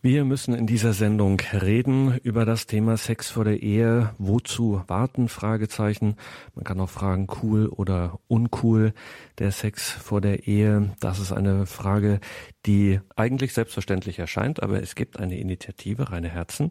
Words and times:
Wir 0.00 0.24
müssen 0.24 0.54
in 0.54 0.68
dieser 0.68 0.92
Sendung 0.92 1.40
reden 1.52 2.18
über 2.22 2.44
das 2.44 2.66
Thema 2.66 2.96
Sex 2.96 3.30
vor 3.30 3.42
der 3.42 3.64
Ehe. 3.64 4.14
Wozu 4.18 4.80
warten? 4.86 5.28
Fragezeichen. 5.28 6.14
Man 6.54 6.64
kann 6.64 6.78
auch 6.80 6.88
fragen, 6.88 7.26
cool 7.42 7.66
oder 7.66 8.20
uncool. 8.28 8.92
Der 9.40 9.50
Sex 9.50 9.90
vor 9.90 10.20
der 10.20 10.46
Ehe, 10.46 10.94
das 11.00 11.18
ist 11.18 11.32
eine 11.32 11.66
Frage, 11.66 12.20
die 12.68 13.00
eigentlich 13.16 13.54
selbstverständlich 13.54 14.18
erscheint, 14.18 14.62
aber 14.62 14.82
es 14.82 14.94
gibt 14.94 15.18
eine 15.18 15.38
Initiative, 15.38 16.12
Reine 16.12 16.28
Herzen, 16.28 16.70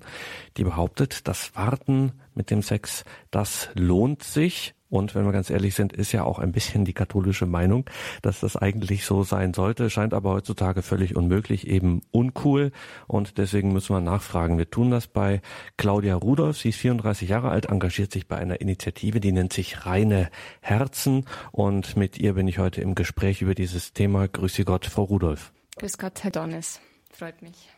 die 0.55 0.63
behauptet, 0.63 1.27
das 1.27 1.55
Warten 1.55 2.11
mit 2.35 2.51
dem 2.51 2.61
Sex, 2.61 3.03
das 3.31 3.69
lohnt 3.73 4.21
sich. 4.21 4.75
Und 4.89 5.15
wenn 5.15 5.25
wir 5.25 5.31
ganz 5.31 5.49
ehrlich 5.49 5.73
sind, 5.73 5.91
ist 5.91 6.11
ja 6.11 6.23
auch 6.23 6.37
ein 6.37 6.51
bisschen 6.51 6.85
die 6.85 6.93
katholische 6.93 7.47
Meinung, 7.47 7.89
dass 8.21 8.39
das 8.41 8.55
eigentlich 8.55 9.05
so 9.05 9.23
sein 9.23 9.55
sollte, 9.55 9.89
scheint 9.89 10.13
aber 10.13 10.29
heutzutage 10.29 10.83
völlig 10.83 11.15
unmöglich, 11.15 11.67
eben 11.67 12.03
uncool. 12.11 12.71
Und 13.07 13.39
deswegen 13.39 13.73
müssen 13.73 13.95
wir 13.95 13.99
nachfragen. 13.99 14.59
Wir 14.59 14.69
tun 14.69 14.91
das 14.91 15.07
bei 15.07 15.41
Claudia 15.77 16.15
Rudolph. 16.15 16.59
Sie 16.59 16.69
ist 16.69 16.77
34 16.77 17.27
Jahre 17.27 17.49
alt, 17.49 17.65
engagiert 17.65 18.13
sich 18.13 18.27
bei 18.27 18.37
einer 18.37 18.61
Initiative, 18.61 19.19
die 19.19 19.31
nennt 19.31 19.51
sich 19.51 19.87
Reine 19.87 20.29
Herzen. 20.61 21.25
Und 21.51 21.97
mit 21.97 22.19
ihr 22.19 22.33
bin 22.35 22.47
ich 22.47 22.59
heute 22.59 22.81
im 22.81 22.93
Gespräch 22.93 23.41
über 23.41 23.55
dieses 23.55 23.93
Thema. 23.93 24.27
Grüße 24.27 24.63
Gott, 24.63 24.85
Frau 24.85 25.03
Rudolph. 25.03 25.51
Grüß 25.77 25.97
Gott, 25.99 26.23
Herr 26.23 26.31
Donnes. 26.31 26.79
Freut 27.11 27.41
mich. 27.41 27.69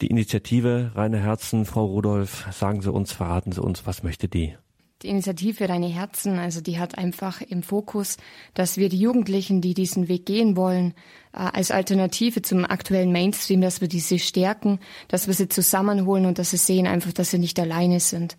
Die 0.00 0.08
Initiative 0.08 0.90
Reine 0.96 1.20
Herzen, 1.20 1.64
Frau 1.64 1.86
Rudolph, 1.86 2.48
sagen 2.52 2.82
Sie 2.82 2.90
uns, 2.90 3.12
verraten 3.12 3.52
Sie 3.52 3.62
uns, 3.62 3.86
was 3.86 4.02
möchte 4.02 4.28
die? 4.28 4.56
Die 5.02 5.08
Initiative 5.08 5.68
Reine 5.68 5.86
Herzen, 5.86 6.40
also 6.40 6.60
die 6.60 6.80
hat 6.80 6.98
einfach 6.98 7.40
im 7.40 7.62
Fokus, 7.62 8.16
dass 8.54 8.78
wir 8.78 8.88
die 8.88 8.98
Jugendlichen, 8.98 9.60
die 9.60 9.74
diesen 9.74 10.08
Weg 10.08 10.26
gehen 10.26 10.56
wollen, 10.56 10.94
äh, 11.32 11.38
als 11.38 11.70
Alternative 11.70 12.42
zum 12.42 12.64
aktuellen 12.64 13.12
Mainstream, 13.12 13.60
dass 13.60 13.80
wir 13.80 13.88
diese 13.88 14.18
stärken, 14.18 14.80
dass 15.06 15.28
wir 15.28 15.34
sie 15.34 15.48
zusammenholen 15.48 16.26
und 16.26 16.38
dass 16.38 16.50
sie 16.50 16.56
sehen 16.56 16.88
einfach, 16.88 17.12
dass 17.12 17.30
sie 17.30 17.38
nicht 17.38 17.60
alleine 17.60 18.00
sind. 18.00 18.36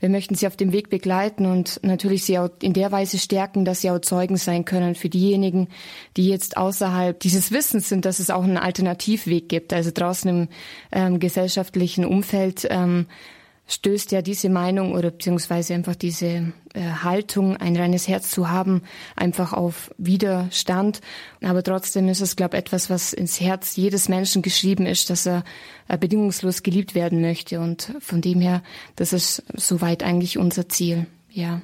Wir 0.00 0.08
möchten 0.08 0.34
sie 0.34 0.46
auf 0.46 0.56
dem 0.56 0.72
Weg 0.72 0.90
begleiten 0.90 1.46
und 1.46 1.78
natürlich 1.82 2.24
sie 2.24 2.38
auch 2.38 2.48
in 2.62 2.72
der 2.72 2.90
Weise 2.90 3.18
stärken, 3.18 3.64
dass 3.64 3.82
sie 3.82 3.90
auch 3.90 4.00
Zeugen 4.00 4.36
sein 4.36 4.64
können 4.64 4.94
für 4.94 5.10
diejenigen, 5.10 5.68
die 6.16 6.28
jetzt 6.28 6.56
außerhalb 6.56 7.20
dieses 7.20 7.52
Wissens 7.52 7.88
sind, 7.88 8.06
dass 8.06 8.18
es 8.18 8.30
auch 8.30 8.42
einen 8.42 8.56
Alternativweg 8.56 9.48
gibt. 9.48 9.72
Also 9.72 9.90
draußen 9.92 10.28
im 10.28 10.48
ähm, 10.90 11.20
gesellschaftlichen 11.20 12.04
Umfeld 12.04 12.66
ähm, 12.70 13.06
stößt 13.70 14.10
ja 14.12 14.20
diese 14.20 14.48
Meinung 14.48 14.92
oder 14.94 15.10
beziehungsweise 15.10 15.74
einfach 15.74 15.94
diese 15.94 16.52
äh, 16.74 16.80
Haltung, 17.02 17.56
ein 17.56 17.76
reines 17.76 18.08
Herz 18.08 18.30
zu 18.30 18.50
haben, 18.50 18.82
einfach 19.14 19.52
auf 19.52 19.94
Widerstand. 19.96 21.00
Aber 21.40 21.62
trotzdem 21.62 22.08
ist 22.08 22.20
es, 22.20 22.34
glaube 22.34 22.56
ich, 22.56 22.60
etwas, 22.60 22.90
was 22.90 23.12
ins 23.12 23.40
Herz 23.40 23.76
jedes 23.76 24.08
Menschen 24.08 24.42
geschrieben 24.42 24.86
ist, 24.86 25.08
dass 25.08 25.26
er 25.26 25.44
äh, 25.88 25.96
bedingungslos 25.96 26.62
geliebt 26.62 26.94
werden 26.94 27.20
möchte. 27.20 27.60
Und 27.60 27.94
von 28.00 28.20
dem 28.20 28.40
her, 28.40 28.62
das 28.96 29.12
ist 29.12 29.44
soweit 29.54 30.02
eigentlich 30.02 30.36
unser 30.36 30.68
Ziel, 30.68 31.06
ja. 31.30 31.62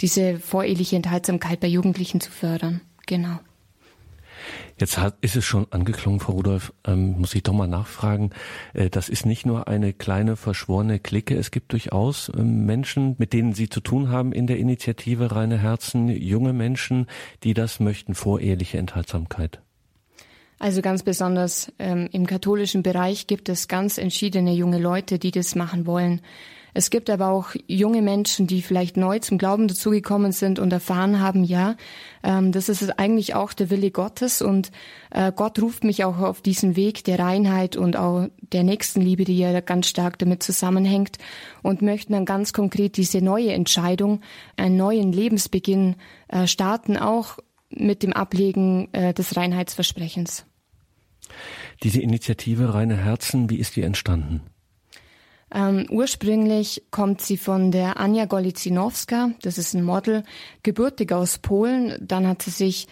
Diese 0.00 0.38
voreheliche 0.38 0.96
Enthaltsamkeit 0.96 1.60
bei 1.60 1.66
Jugendlichen 1.66 2.20
zu 2.20 2.30
fördern. 2.30 2.80
Genau. 3.06 3.38
Jetzt 4.78 4.96
hat, 4.98 5.16
ist 5.20 5.34
es 5.34 5.44
schon 5.44 5.66
angeklungen, 5.70 6.20
Frau 6.20 6.34
Rudolph, 6.34 6.72
ähm, 6.86 7.18
muss 7.18 7.34
ich 7.34 7.42
doch 7.42 7.52
mal 7.52 7.66
nachfragen. 7.66 8.30
Äh, 8.74 8.90
das 8.90 9.08
ist 9.08 9.26
nicht 9.26 9.44
nur 9.44 9.66
eine 9.66 9.92
kleine 9.92 10.36
verschworene 10.36 11.00
Clique. 11.00 11.36
Es 11.36 11.50
gibt 11.50 11.72
durchaus 11.72 12.28
äh, 12.28 12.42
Menschen, 12.42 13.16
mit 13.18 13.32
denen 13.32 13.54
Sie 13.54 13.68
zu 13.68 13.80
tun 13.80 14.08
haben 14.08 14.32
in 14.32 14.46
der 14.46 14.58
Initiative 14.58 15.34
Reine 15.34 15.58
Herzen, 15.58 16.08
junge 16.08 16.52
Menschen, 16.52 17.06
die 17.42 17.54
das 17.54 17.80
möchten, 17.80 18.14
voreheliche 18.14 18.78
Enthaltsamkeit. 18.78 19.60
Also 20.60 20.82
ganz 20.82 21.02
besonders 21.02 21.72
ähm, 21.78 22.08
im 22.12 22.26
katholischen 22.26 22.82
Bereich 22.82 23.26
gibt 23.26 23.48
es 23.48 23.68
ganz 23.68 23.98
entschiedene 23.98 24.52
junge 24.52 24.78
Leute, 24.78 25.18
die 25.18 25.30
das 25.30 25.54
machen 25.54 25.86
wollen. 25.86 26.20
Es 26.74 26.90
gibt 26.90 27.10
aber 27.10 27.28
auch 27.28 27.50
junge 27.66 28.02
Menschen, 28.02 28.46
die 28.46 28.62
vielleicht 28.62 28.96
neu 28.96 29.18
zum 29.18 29.38
Glauben 29.38 29.68
dazugekommen 29.68 30.32
sind 30.32 30.58
und 30.58 30.72
erfahren 30.72 31.20
haben, 31.20 31.44
ja, 31.44 31.76
ähm, 32.22 32.52
das 32.52 32.68
ist 32.68 32.98
eigentlich 32.98 33.34
auch 33.34 33.52
der 33.52 33.70
Wille 33.70 33.90
Gottes 33.90 34.42
und 34.42 34.70
äh, 35.10 35.32
Gott 35.34 35.60
ruft 35.60 35.84
mich 35.84 36.04
auch 36.04 36.18
auf 36.18 36.40
diesen 36.40 36.76
Weg 36.76 37.04
der 37.04 37.18
Reinheit 37.18 37.76
und 37.76 37.96
auch 37.96 38.28
der 38.52 38.64
Nächstenliebe, 38.64 39.24
die 39.24 39.38
ja 39.38 39.60
ganz 39.60 39.88
stark 39.88 40.18
damit 40.18 40.42
zusammenhängt 40.42 41.18
und 41.62 41.82
möchten 41.82 42.12
dann 42.12 42.24
ganz 42.24 42.52
konkret 42.52 42.96
diese 42.96 43.22
neue 43.22 43.52
Entscheidung, 43.52 44.20
einen 44.56 44.76
neuen 44.76 45.12
Lebensbeginn 45.12 45.96
äh, 46.28 46.46
starten, 46.46 46.96
auch 46.96 47.38
mit 47.70 48.02
dem 48.02 48.12
Ablegen 48.12 48.88
äh, 48.92 49.12
des 49.12 49.36
Reinheitsversprechens. 49.36 50.44
Diese 51.82 52.00
Initiative 52.00 52.74
Reine 52.74 52.96
Herzen, 52.96 53.50
wie 53.50 53.56
ist 53.56 53.76
die 53.76 53.82
entstanden? 53.82 54.42
Ähm, 55.54 55.86
ursprünglich 55.90 56.82
kommt 56.90 57.20
sie 57.20 57.36
von 57.36 57.70
der 57.70 57.98
Anja 57.98 58.26
Golicinowska, 58.26 59.30
das 59.42 59.58
ist 59.58 59.74
ein 59.74 59.82
Model, 59.82 60.24
gebürtig 60.62 61.12
aus 61.12 61.38
Polen. 61.38 61.96
Dann 62.00 62.26
hat 62.26 62.42
sie 62.42 62.50
sich, 62.50 62.86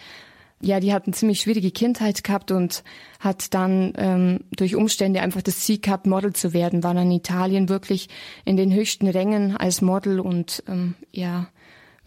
ja, 0.59 0.79
die 0.79 0.91
hat 0.93 1.05
eine 1.05 1.13
ziemlich 1.13 1.41
schwierige 1.41 1.71
Kindheit 1.71 2.23
gehabt 2.23 2.51
und 2.51 2.83
hat 3.19 3.53
dann 3.53 3.93
ähm, 3.97 4.39
durch 4.55 4.75
Umstände 4.75 5.21
einfach 5.21 5.43
das 5.43 5.59
Ziel 5.59 5.79
gehabt, 5.79 6.07
Model 6.07 6.33
zu 6.33 6.53
werden, 6.53 6.83
war 6.83 6.95
dann 6.95 7.07
in 7.07 7.17
Italien 7.17 7.69
wirklich 7.69 8.09
in 8.43 8.57
den 8.57 8.73
höchsten 8.73 9.07
Rängen 9.07 9.55
als 9.55 9.81
Model 9.81 10.19
und 10.19 10.63
ähm, 10.67 10.95
ja, 11.11 11.49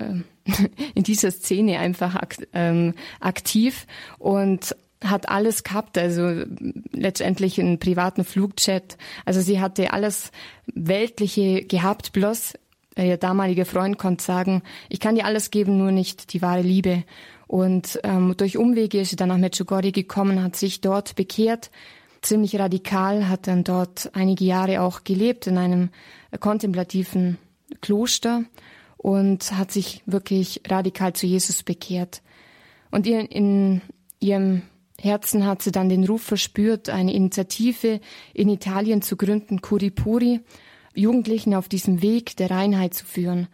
ähm, 0.00 0.24
in 0.94 1.04
dieser 1.04 1.30
Szene 1.30 1.78
einfach 1.78 2.20
ähm, 2.52 2.94
aktiv. 3.20 3.86
Und 4.18 4.74
hat 5.02 5.28
alles 5.28 5.64
gehabt, 5.64 5.96
also 5.96 6.44
letztendlich 6.92 7.58
einen 7.60 7.78
privaten 7.78 8.24
Flugchat. 8.24 8.98
Also 9.24 9.40
sie 9.40 9.60
hatte 9.60 9.92
alles 9.92 10.30
Weltliche 10.66 11.64
gehabt, 11.64 12.12
bloß 12.12 12.54
äh, 12.96 13.08
ihr 13.08 13.16
damaliger 13.16 13.64
Freund 13.64 13.98
konnte 13.98 14.22
sagen, 14.24 14.62
ich 14.88 15.00
kann 15.00 15.14
dir 15.14 15.24
alles 15.24 15.50
geben, 15.50 15.78
nur 15.78 15.92
nicht 15.92 16.32
die 16.32 16.42
wahre 16.42 16.62
Liebe. 16.62 17.04
Und 17.46 17.98
ähm, 18.04 18.34
durch 18.36 18.58
Umwege 18.58 19.00
ist 19.00 19.10
sie 19.10 19.16
dann 19.16 19.28
nach 19.28 19.38
Medjugorje 19.38 19.92
gekommen, 19.92 20.42
hat 20.42 20.56
sich 20.56 20.80
dort 20.80 21.16
bekehrt, 21.16 21.70
ziemlich 22.22 22.58
radikal, 22.58 23.28
hat 23.28 23.46
dann 23.46 23.64
dort 23.64 24.10
einige 24.14 24.44
Jahre 24.44 24.82
auch 24.82 25.04
gelebt 25.04 25.46
in 25.46 25.58
einem 25.58 25.88
kontemplativen 26.38 27.38
Kloster 27.80 28.44
und 28.98 29.52
hat 29.52 29.72
sich 29.72 30.02
wirklich 30.06 30.60
radikal 30.68 31.14
zu 31.14 31.26
Jesus 31.26 31.62
bekehrt. 31.62 32.22
Und 32.90 33.06
in, 33.06 33.26
in 33.26 33.80
ihrem 34.20 34.62
Herzen 35.00 35.46
hat 35.46 35.62
sie 35.62 35.72
dann 35.72 35.88
den 35.88 36.04
Ruf 36.04 36.22
verspürt, 36.22 36.90
eine 36.90 37.14
Initiative 37.14 38.00
in 38.34 38.48
Italien 38.48 39.00
zu 39.02 39.16
gründen, 39.16 39.62
Curipuri, 39.62 40.40
Jugendlichen 40.94 41.54
auf 41.54 41.68
diesem 41.68 42.02
Weg 42.02 42.36
der 42.36 42.50
Reinheit 42.50 42.94
zu 42.94 43.06
führen. 43.06 43.48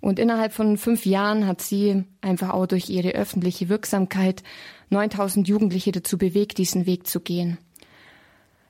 Und 0.00 0.18
innerhalb 0.18 0.52
von 0.52 0.76
fünf 0.76 1.06
Jahren 1.06 1.46
hat 1.46 1.62
sie 1.62 2.04
einfach 2.20 2.50
auch 2.50 2.66
durch 2.66 2.90
ihre 2.90 3.12
öffentliche 3.12 3.68
Wirksamkeit 3.68 4.42
9000 4.90 5.48
Jugendliche 5.48 5.92
dazu 5.92 6.18
bewegt, 6.18 6.58
diesen 6.58 6.86
Weg 6.86 7.06
zu 7.06 7.20
gehen. 7.20 7.58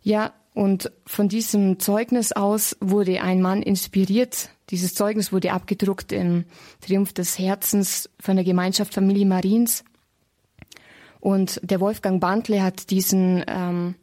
Ja, 0.03 0.33
und 0.55 0.93
von 1.07 1.29
diesem 1.29 1.81
Zeugnis 1.81 2.33
aus 2.33 2.77
wurde 2.81 3.23
ein 3.23 3.41
Mann 3.41 3.63
inspiriert. 3.63 4.51
Dieses 4.69 4.95
Zeugnis 4.95 5.33
wurde 5.33 5.53
abgedruckt 5.53 6.13
im 6.13 6.45
Triumph 6.81 7.15
des 7.15 7.39
Herzens 7.39 8.11
von 8.21 8.37
der 8.37 8.45
Gemeinschaft 8.45 8.93
Familie 8.93 9.27
Mariens. 9.27 9.85
Und 11.23 11.61
der 11.63 11.79
Wolfgang 11.79 12.21
Bantle 12.21 12.65
hat 12.65 12.91
diesen 12.91 13.45
ähm, 13.47 13.95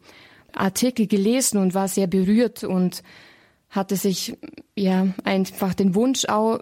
Artikel 0.54 1.06
gelesen 1.06 1.58
und 1.58 1.74
war 1.74 1.90
sehr 1.90 2.08
berührt 2.08 2.64
und 2.64 3.04
hatte 3.70 3.98
sich 3.98 4.38
ja 4.74 5.08
einfach 5.26 5.74
den 5.74 5.96
Wunsch 5.96 6.24
auch, 6.30 6.60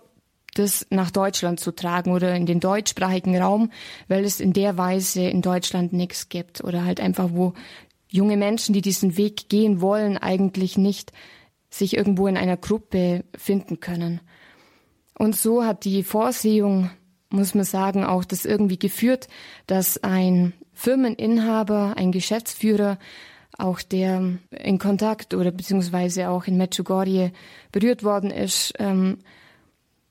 das 0.55 0.87
nach 0.89 1.11
Deutschland 1.11 1.59
zu 1.59 1.75
tragen 1.75 2.11
oder 2.11 2.35
in 2.35 2.47
den 2.47 2.59
deutschsprachigen 2.59 3.39
Raum, 3.39 3.69
weil 4.07 4.25
es 4.25 4.39
in 4.39 4.51
der 4.51 4.79
Weise 4.79 5.21
in 5.21 5.43
Deutschland 5.43 5.93
nichts 5.93 6.27
gibt 6.27 6.63
oder 6.63 6.83
halt 6.83 6.99
einfach, 6.99 7.29
wo 7.33 7.53
junge 8.09 8.35
Menschen, 8.35 8.73
die 8.73 8.81
diesen 8.81 9.15
Weg 9.15 9.49
gehen 9.49 9.79
wollen, 9.79 10.17
eigentlich 10.17 10.75
nicht 10.75 11.11
sich 11.69 11.95
irgendwo 11.95 12.25
in 12.25 12.35
einer 12.35 12.57
Gruppe 12.57 13.25
finden 13.37 13.79
können. 13.79 14.21
Und 15.13 15.35
so 15.35 15.63
hat 15.63 15.85
die 15.85 16.01
Vorsehung 16.01 16.89
muss 17.29 17.55
man 17.55 17.65
sagen, 17.65 18.03
auch 18.03 18.23
das 18.23 18.45
irgendwie 18.45 18.79
geführt, 18.79 19.27
dass 19.65 20.03
ein 20.03 20.53
Firmeninhaber, 20.73 21.95
ein 21.97 22.11
Geschäftsführer, 22.11 22.97
auch 23.57 23.81
der 23.81 24.37
in 24.51 24.77
Kontakt 24.77 25.33
oder 25.33 25.51
beziehungsweise 25.51 26.29
auch 26.29 26.45
in 26.45 26.57
Medjugorje 26.57 27.31
berührt 27.71 28.03
worden 28.03 28.29
ist, 28.29 28.73
ähm, 28.77 29.17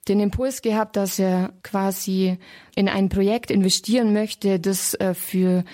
den 0.09 0.21
Impuls 0.21 0.63
gehabt, 0.63 0.97
dass 0.97 1.19
er 1.19 1.53
quasi 1.63 2.39
in 2.75 2.89
ein 2.89 3.09
Projekt 3.09 3.51
investieren 3.51 4.13
möchte, 4.13 4.61
das 4.61 4.95
äh, 4.95 5.15
für 5.15 5.65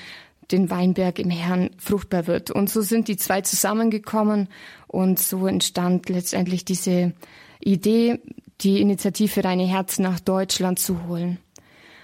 den 0.50 0.70
Weinberg 0.70 1.18
im 1.18 1.30
Herrn 1.30 1.70
fruchtbar 1.78 2.26
wird. 2.26 2.50
Und 2.50 2.68
so 2.68 2.82
sind 2.82 3.08
die 3.08 3.16
zwei 3.16 3.40
zusammengekommen 3.40 4.48
und 4.86 5.18
so 5.18 5.46
entstand 5.46 6.08
letztendlich 6.08 6.64
diese 6.64 7.14
Idee, 7.60 8.20
die 8.60 8.80
Initiative 8.80 9.42
Reine 9.42 9.66
Herz 9.66 9.98
nach 9.98 10.20
Deutschland 10.20 10.78
zu 10.78 11.06
holen. 11.06 11.38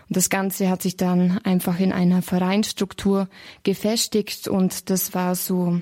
Und 0.08 0.16
das 0.16 0.30
Ganze 0.30 0.70
hat 0.70 0.82
sich 0.82 0.96
dann 0.96 1.38
einfach 1.44 1.78
in 1.78 1.92
einer 1.92 2.22
Vereinsstruktur 2.22 3.28
gefestigt 3.62 4.48
und 4.48 4.90
das 4.90 5.14
war 5.14 5.34
so 5.34 5.80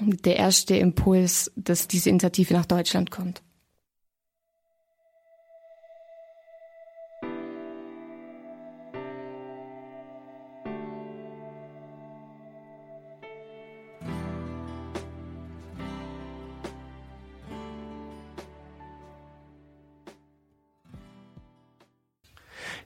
der 0.00 0.36
erste 0.36 0.76
Impuls, 0.76 1.52
dass 1.54 1.86
diese 1.86 2.08
Initiative 2.10 2.54
nach 2.54 2.66
Deutschland 2.66 3.10
kommt. 3.10 3.42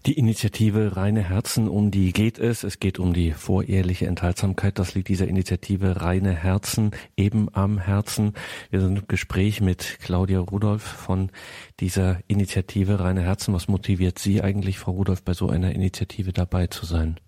Die 0.07 0.17
Initiative 0.17 0.97
Reine 0.97 1.29
Herzen, 1.29 1.67
um 1.67 1.91
die 1.91 2.13
geht 2.13 2.39
es. 2.39 2.63
Es 2.63 2.79
geht 2.79 3.01
um 3.01 3.13
die 3.13 3.33
voreheliche 3.33 4.07
Enthaltsamkeit. 4.07 4.79
Das 4.79 4.95
liegt 4.95 5.09
dieser 5.09 5.27
Initiative 5.27 6.01
Reine 6.01 6.33
Herzen 6.33 6.93
eben 7.17 7.49
am 7.53 7.79
Herzen. 7.79 8.35
Wir 8.71 8.83
sind 8.83 9.01
im 9.01 9.09
Gespräch 9.09 9.61
mit 9.61 9.99
Claudia 10.01 10.39
Rudolph 10.39 10.85
von 10.85 11.33
dieser 11.81 12.21
Initiative 12.29 13.01
Reine 13.01 13.23
Herzen. 13.23 13.53
Was 13.53 13.67
motiviert 13.67 14.21
Sie 14.21 14.41
eigentlich, 14.43 14.79
Frau 14.79 14.93
Rudolph, 14.93 15.25
bei 15.25 15.35
so 15.35 15.49
einer 15.49 15.75
Initiative 15.75 16.33
dabei 16.33 16.69
zu 16.69 16.87
sein? 16.87 17.19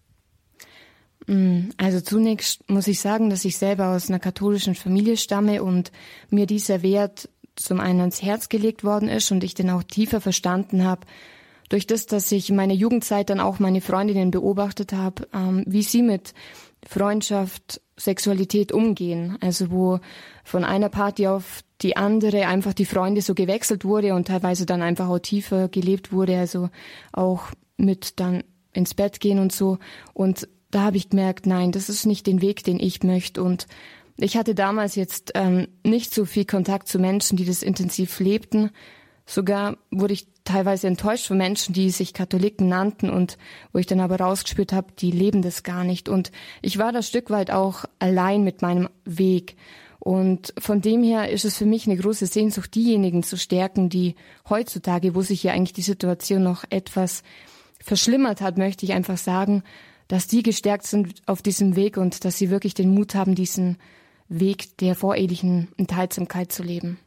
Mm, 1.27 1.71
also 1.79 2.01
zunächst 2.01 2.71
muss 2.71 2.87
ich 2.87 3.01
sagen, 3.01 3.29
dass 3.29 3.45
ich 3.45 3.59
selber 3.59 3.89
aus 3.89 4.09
einer 4.09 4.21
katholischen 4.21 4.77
Familie 4.77 5.17
stamme 5.17 5.65
und 5.65 5.91
mir 6.31 6.47
dieser 6.47 6.83
Wert 6.83 7.29
zum 7.57 7.81
einen 7.81 7.99
ans 7.99 8.23
Herz 8.23 8.49
gelegt 8.49 8.85
worden 8.85 9.09
ist 9.09 9.33
und 9.33 9.43
ich 9.43 9.55
den 9.55 9.69
auch 9.69 9.83
tiefer 9.83 10.21
verstanden 10.21 10.85
habe, 10.85 11.09
durch 11.69 11.87
das, 11.87 12.07
dass 12.07 12.33
ich 12.33 12.51
meine 12.51 12.75
Jugendzeit 12.75 13.31
dann 13.31 13.41
auch 13.41 13.59
meine 13.59 13.81
Freundinnen 13.81 14.31
beobachtet 14.31 14.93
habe, 14.93 15.29
ähm, 15.35 15.65
wie 15.67 15.83
sie 15.83 16.03
mit 16.03 16.35
Freundschaft, 16.87 17.81
Sexualität 17.97 18.73
umgehen. 18.73 19.37
Also 19.41 19.71
wo 19.71 20.01
von 20.45 20.65
einer 20.65 20.89
Party 20.89 21.27
auf 21.27 21.63
die 21.83 21.97
andere 21.97 22.47
einfach 22.47 22.73
die 22.73 22.85
Freunde 22.85 23.23
so 23.23 23.35
gewechselt 23.35 23.85
wurde 23.85 24.15
und 24.15 24.29
teilweise 24.29 24.67
dann 24.67 24.83
einfach 24.83 25.09
auch 25.09 25.19
tiefer 25.19 25.69
gelebt 25.69 26.13
wurde, 26.13 26.39
also 26.39 26.71
auch 27.13 27.51
mit 27.77 28.19
dann 28.21 28.45
ins 28.73 28.95
Bett 28.95 29.21
gehen 29.21 29.39
und 29.39 29.53
so. 29.53 29.79
Und 30.15 30.49
da 30.71 30.83
habe 30.83 30.97
ich 30.97 31.11
gemerkt, 31.11 31.47
nein, 31.47 31.73
das 31.73 31.89
ist 31.89 32.07
nicht 32.07 32.27
den 32.27 32.41
Weg, 32.41 32.65
den 32.65 32.79
ich 32.81 33.03
möchte. 33.03 33.43
Und 33.43 33.67
ich 34.17 34.37
hatte 34.37 34.55
damals 34.55 34.97
jetzt 34.97 35.33
ähm, 35.35 35.69
nicht 35.85 36.13
so 36.13 36.25
viel 36.25 36.45
Kontakt 36.45 36.89
zu 36.89 36.99
Menschen, 36.99 37.37
die 37.37 37.45
das 37.45 37.63
intensiv 37.63 38.19
lebten. 38.21 38.71
Sogar 39.27 39.77
wurde 39.91 40.15
ich 40.15 40.27
teilweise 40.49 40.87
enttäuscht 40.87 41.27
von 41.27 41.37
Menschen, 41.37 41.75
die 41.75 41.91
sich 41.91 42.15
Katholiken 42.15 42.69
nannten 42.69 43.11
und 43.11 43.39
wo 43.73 43.79
ich 43.79 43.87
dann 43.87 44.01
aber 44.01 44.17
rausgespürt 44.17 44.73
habe, 44.73 44.93
die 44.99 45.11
leben 45.11 45.43
das 45.43 45.63
gar 45.63 45.85
nicht. 45.85 46.09
Und 46.09 46.33
ich 46.63 46.79
war 46.79 46.93
da 46.93 47.03
Stück 47.03 47.31
weit 47.31 47.51
auch 47.51 47.85
allein 47.99 48.43
mit 48.43 48.63
meinem 48.63 48.89
Weg. 49.05 49.57
Und 49.99 50.55
von 50.59 50.81
dem 50.81 51.03
her 51.03 51.31
ist 51.31 51.45
es 51.45 51.57
für 51.57 51.67
mich 51.67 51.87
eine 51.87 51.97
große 51.97 52.27
Sehnsucht, 52.27 52.75
diejenigen 52.75 53.23
zu 53.23 53.37
stärken, 53.37 53.91
die 53.91 54.15
heutzutage, 54.49 55.15
wo 55.15 55.23
sich 55.23 55.43
ja 55.43 55.53
eigentlich 55.53 55.75
die 55.75 55.83
Situation 55.83 56.43
noch 56.43 56.65
etwas 56.71 57.23
verschlimmert 57.81 58.41
hat, 58.41 58.59
möchte 58.59 58.87
ich 58.87 58.93
einfach 58.93 59.19
sagen, 59.19 59.63
dass 60.07 60.27
die 60.27 60.43
gestärkt 60.43 60.87
sind 60.87 61.21
auf 61.27 61.43
diesem 61.43 61.77
Weg 61.77 61.99
und 61.99 62.25
dass 62.25 62.39
sie 62.39 62.49
wirklich 62.49 62.75
den 62.75 62.95
Mut 62.95 63.15
haben, 63.15 63.35
diesen 63.35 63.77
Weg 64.29 64.79
der 64.79 64.95
vorehelichen 64.95 65.69
Enthaltsamkeit 65.77 66.53
zu 66.53 66.63
leben. 66.63 66.99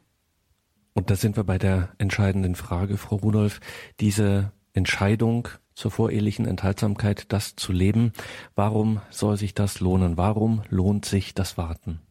Und 0.94 1.10
da 1.10 1.16
sind 1.16 1.38
wir 1.38 1.44
bei 1.44 1.58
der 1.58 1.90
entscheidenden 1.98 2.56
Frage, 2.56 2.98
Frau 2.98 3.16
Rudolph. 3.18 3.60
Diese 4.00 4.52
Entscheidung 4.74 5.48
zur 5.74 5.92
vorehelichen 5.92 6.46
Enthaltsamkeit, 6.46 7.32
das 7.32 7.56
zu 7.56 7.72
leben, 7.72 8.12
warum 8.56 9.02
soll 9.10 9.38
sich 9.38 9.54
das 9.54 9.80
lohnen? 9.80 10.18
Warum 10.18 10.64
lohnt 10.70 11.06
sich 11.06 11.34
das 11.34 11.58
Warten? 11.58 12.02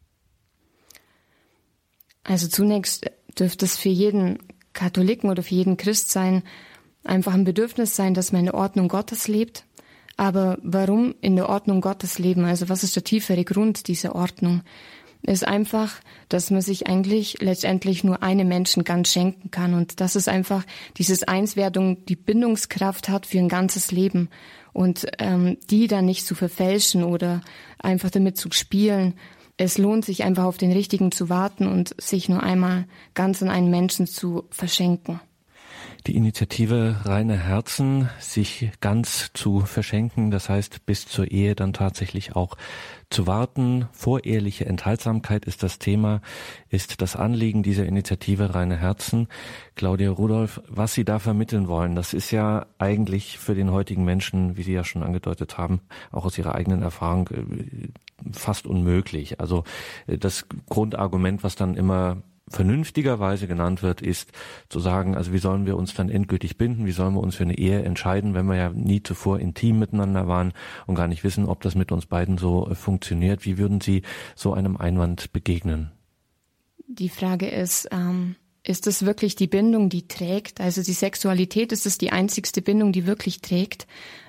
Also 2.23 2.47
zunächst 2.47 3.09
dürfte 3.39 3.65
es 3.65 3.77
für 3.77 3.89
jeden 3.89 4.39
Katholiken 4.73 5.29
oder 5.29 5.43
für 5.43 5.55
jeden 5.55 5.77
Christ 5.77 6.11
sein, 6.11 6.43
einfach 7.03 7.33
ein 7.33 7.43
Bedürfnis 7.43 7.95
sein, 7.95 8.13
dass 8.13 8.31
man 8.31 8.39
in 8.39 8.45
der 8.45 8.55
Ordnung 8.55 8.87
Gottes 8.87 9.27
lebt. 9.27 9.65
Aber 10.17 10.57
warum 10.61 11.15
in 11.21 11.35
der 11.35 11.49
Ordnung 11.49 11.81
Gottes 11.81 12.19
leben? 12.19 12.45
Also 12.45 12.69
was 12.69 12.83
ist 12.83 12.95
der 12.95 13.03
tiefere 13.03 13.43
Grund 13.43 13.87
dieser 13.87 14.15
Ordnung? 14.15 14.61
Ist 15.23 15.47
einfach, 15.47 15.93
dass 16.29 16.49
man 16.49 16.61
sich 16.61 16.87
eigentlich 16.87 17.41
letztendlich 17.41 18.03
nur 18.03 18.23
einem 18.23 18.47
Menschen 18.47 18.83
ganz 18.83 19.11
schenken 19.11 19.51
kann 19.51 19.73
und 19.73 19.99
dass 20.01 20.15
es 20.15 20.27
einfach 20.27 20.63
dieses 20.97 21.23
Einswertung, 21.23 22.05
die 22.05 22.15
Bindungskraft 22.15 23.09
hat 23.09 23.25
für 23.25 23.37
ein 23.37 23.49
ganzes 23.49 23.91
Leben 23.91 24.29
und 24.73 25.07
ähm, 25.19 25.57
die 25.69 25.87
dann 25.87 26.05
nicht 26.05 26.25
zu 26.25 26.33
verfälschen 26.33 27.03
oder 27.03 27.41
einfach 27.77 28.09
damit 28.09 28.37
zu 28.37 28.49
spielen. 28.51 29.13
Es 29.57 29.77
lohnt 29.77 30.05
sich 30.05 30.23
einfach 30.23 30.45
auf 30.45 30.57
den 30.57 30.71
Richtigen 30.71 31.11
zu 31.11 31.29
warten 31.29 31.67
und 31.67 31.93
sich 32.01 32.29
nur 32.29 32.41
einmal 32.41 32.85
ganz 33.13 33.43
an 33.43 33.49
einen 33.49 33.69
Menschen 33.69 34.07
zu 34.07 34.45
verschenken 34.49 35.19
die 36.07 36.15
Initiative 36.15 37.01
Reine 37.05 37.37
Herzen, 37.37 38.09
sich 38.19 38.71
ganz 38.81 39.31
zu 39.33 39.61
verschenken, 39.61 40.31
das 40.31 40.49
heißt 40.49 40.85
bis 40.85 41.05
zur 41.07 41.29
Ehe 41.29 41.55
dann 41.55 41.73
tatsächlich 41.73 42.35
auch 42.35 42.57
zu 43.11 43.27
warten. 43.27 43.87
Voreheliche 43.91 44.65
Enthaltsamkeit 44.65 45.45
ist 45.45 45.63
das 45.63 45.77
Thema, 45.77 46.21
ist 46.69 47.01
das 47.01 47.15
Anliegen 47.15 47.61
dieser 47.61 47.85
Initiative 47.85 48.55
Reine 48.55 48.77
Herzen. 48.77 49.27
Claudia 49.75 50.09
Rudolph, 50.09 50.61
was 50.67 50.93
Sie 50.93 51.05
da 51.05 51.19
vermitteln 51.19 51.67
wollen, 51.67 51.95
das 51.95 52.13
ist 52.13 52.31
ja 52.31 52.65
eigentlich 52.79 53.37
für 53.37 53.53
den 53.53 53.71
heutigen 53.71 54.03
Menschen, 54.03 54.57
wie 54.57 54.63
Sie 54.63 54.73
ja 54.73 54.83
schon 54.83 55.03
angedeutet 55.03 55.57
haben, 55.57 55.81
auch 56.11 56.25
aus 56.25 56.37
Ihrer 56.37 56.55
eigenen 56.55 56.81
Erfahrung 56.81 57.29
äh, 57.29 57.89
fast 58.31 58.65
unmöglich. 58.65 59.39
Also 59.39 59.65
äh, 60.07 60.17
das 60.17 60.45
Grundargument, 60.67 61.43
was 61.43 61.55
dann 61.55 61.75
immer 61.75 62.17
vernünftigerweise 62.51 63.47
genannt 63.47 63.81
wird, 63.81 64.01
ist 64.01 64.31
zu 64.69 64.79
sagen, 64.79 65.15
also 65.15 65.33
wie 65.33 65.39
sollen 65.39 65.65
wir 65.65 65.77
uns 65.77 65.93
dann 65.93 66.09
endgültig 66.09 66.57
binden, 66.57 66.85
wie 66.85 66.91
sollen 66.91 67.13
wir 67.13 67.21
uns 67.21 67.35
für 67.35 67.43
eine 67.43 67.57
Ehe 67.57 67.83
entscheiden, 67.83 68.33
wenn 68.33 68.45
wir 68.45 68.55
ja 68.55 68.69
nie 68.69 69.01
zuvor 69.03 69.39
intim 69.39 69.79
miteinander 69.79 70.27
waren 70.27 70.53
und 70.85 70.95
gar 70.95 71.07
nicht 71.07 71.23
wissen, 71.23 71.45
ob 71.45 71.61
das 71.61 71.75
mit 71.75 71.91
uns 71.91 72.05
beiden 72.05 72.37
so 72.37 72.69
äh, 72.69 72.75
funktioniert. 72.75 73.45
Wie 73.45 73.57
würden 73.57 73.81
Sie 73.81 74.03
so 74.35 74.53
einem 74.53 74.77
Einwand 74.77 75.33
begegnen? 75.33 75.91
Die 76.87 77.09
Frage 77.09 77.47
ist, 77.47 77.87
ähm, 77.91 78.35
ist 78.63 78.85
es 78.85 79.05
wirklich 79.05 79.35
die 79.35 79.47
Bindung, 79.47 79.89
die 79.89 80.07
trägt? 80.07 80.61
Also 80.61 80.83
die 80.83 80.93
Sexualität, 80.93 81.71
ist 81.71 81.85
es 81.85 81.97
die 81.97 82.11
einzigste 82.11 82.61
Bindung, 82.61 82.91
die 82.91 83.07
wirklich 83.07 83.41
trägt? 83.41 83.87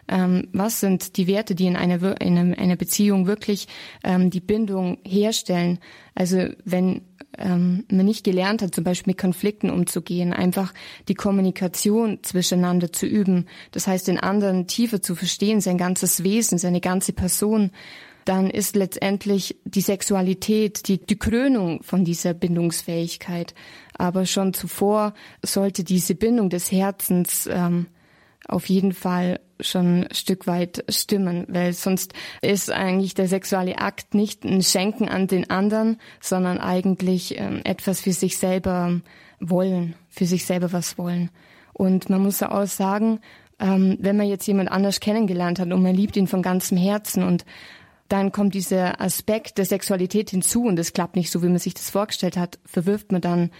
Ähm, 0.08 0.48
was 0.52 0.80
sind 0.80 1.16
die 1.16 1.26
Werte, 1.26 1.54
die 1.54 1.66
in 1.66 1.76
einer, 1.76 2.20
in 2.20 2.54
einer 2.54 2.76
Beziehung 2.76 3.26
wirklich 3.26 3.68
ähm, 4.02 4.30
die 4.30 4.40
Bindung 4.40 4.98
herstellen? 5.04 5.80
Also 6.14 6.48
wenn 6.64 7.02
ähm, 7.38 7.84
man 7.90 8.06
nicht 8.06 8.24
gelernt 8.24 8.62
hat, 8.62 8.74
zum 8.74 8.84
Beispiel 8.84 9.12
mit 9.12 9.18
Konflikten 9.18 9.70
umzugehen, 9.70 10.32
einfach 10.32 10.72
die 11.08 11.14
Kommunikation 11.14 12.18
zwischeneinander 12.22 12.92
zu 12.92 13.06
üben, 13.06 13.46
das 13.70 13.86
heißt 13.86 14.08
den 14.08 14.18
anderen 14.18 14.66
tiefer 14.66 15.00
zu 15.00 15.14
verstehen, 15.14 15.60
sein 15.60 15.78
ganzes 15.78 16.22
Wesen, 16.22 16.58
seine 16.58 16.80
ganze 16.80 17.12
Person, 17.12 17.70
dann 18.24 18.50
ist 18.50 18.76
letztendlich 18.76 19.56
die 19.64 19.80
Sexualität 19.80 20.86
die, 20.88 20.98
die 20.98 21.18
Krönung 21.18 21.82
von 21.82 22.04
dieser 22.04 22.34
Bindungsfähigkeit. 22.34 23.54
Aber 23.94 24.26
schon 24.26 24.54
zuvor 24.54 25.14
sollte 25.44 25.84
diese 25.84 26.14
Bindung 26.14 26.48
des 26.48 26.70
Herzens 26.70 27.48
ähm, 27.50 27.86
auf 28.48 28.68
jeden 28.68 28.92
Fall 28.92 29.40
schon 29.60 30.04
ein 30.04 30.14
Stück 30.14 30.46
weit 30.46 30.84
stimmen, 30.88 31.46
weil 31.48 31.72
sonst 31.72 32.12
ist 32.40 32.70
eigentlich 32.70 33.14
der 33.14 33.28
sexuelle 33.28 33.78
Akt 33.78 34.14
nicht 34.14 34.44
ein 34.44 34.62
Schenken 34.62 35.08
an 35.08 35.26
den 35.26 35.50
anderen, 35.50 35.98
sondern 36.20 36.58
eigentlich 36.58 37.38
ähm, 37.38 37.60
etwas 37.64 38.00
für 38.00 38.12
sich 38.12 38.38
selber 38.38 39.00
wollen, 39.40 39.94
für 40.08 40.26
sich 40.26 40.44
selber 40.44 40.72
was 40.72 40.98
wollen. 40.98 41.30
Und 41.72 42.10
man 42.10 42.22
muss 42.22 42.42
auch 42.42 42.66
sagen, 42.66 43.20
ähm, 43.58 43.96
wenn 44.00 44.16
man 44.16 44.26
jetzt 44.26 44.46
jemand 44.46 44.70
anders 44.70 45.00
kennengelernt 45.00 45.58
hat 45.58 45.72
und 45.72 45.82
man 45.82 45.94
liebt 45.94 46.16
ihn 46.16 46.26
von 46.26 46.42
ganzem 46.42 46.76
Herzen 46.76 47.22
und 47.22 47.44
dann 48.08 48.30
kommt 48.30 48.54
dieser 48.54 49.00
Aspekt 49.00 49.56
der 49.56 49.64
Sexualität 49.64 50.30
hinzu 50.30 50.64
und 50.64 50.78
es 50.78 50.92
klappt 50.92 51.16
nicht 51.16 51.30
so, 51.30 51.42
wie 51.42 51.48
man 51.48 51.58
sich 51.58 51.74
das 51.74 51.88
vorgestellt 51.88 52.36
hat, 52.36 52.58
verwirft 52.66 53.10
man 53.10 53.22
dann 53.22 53.50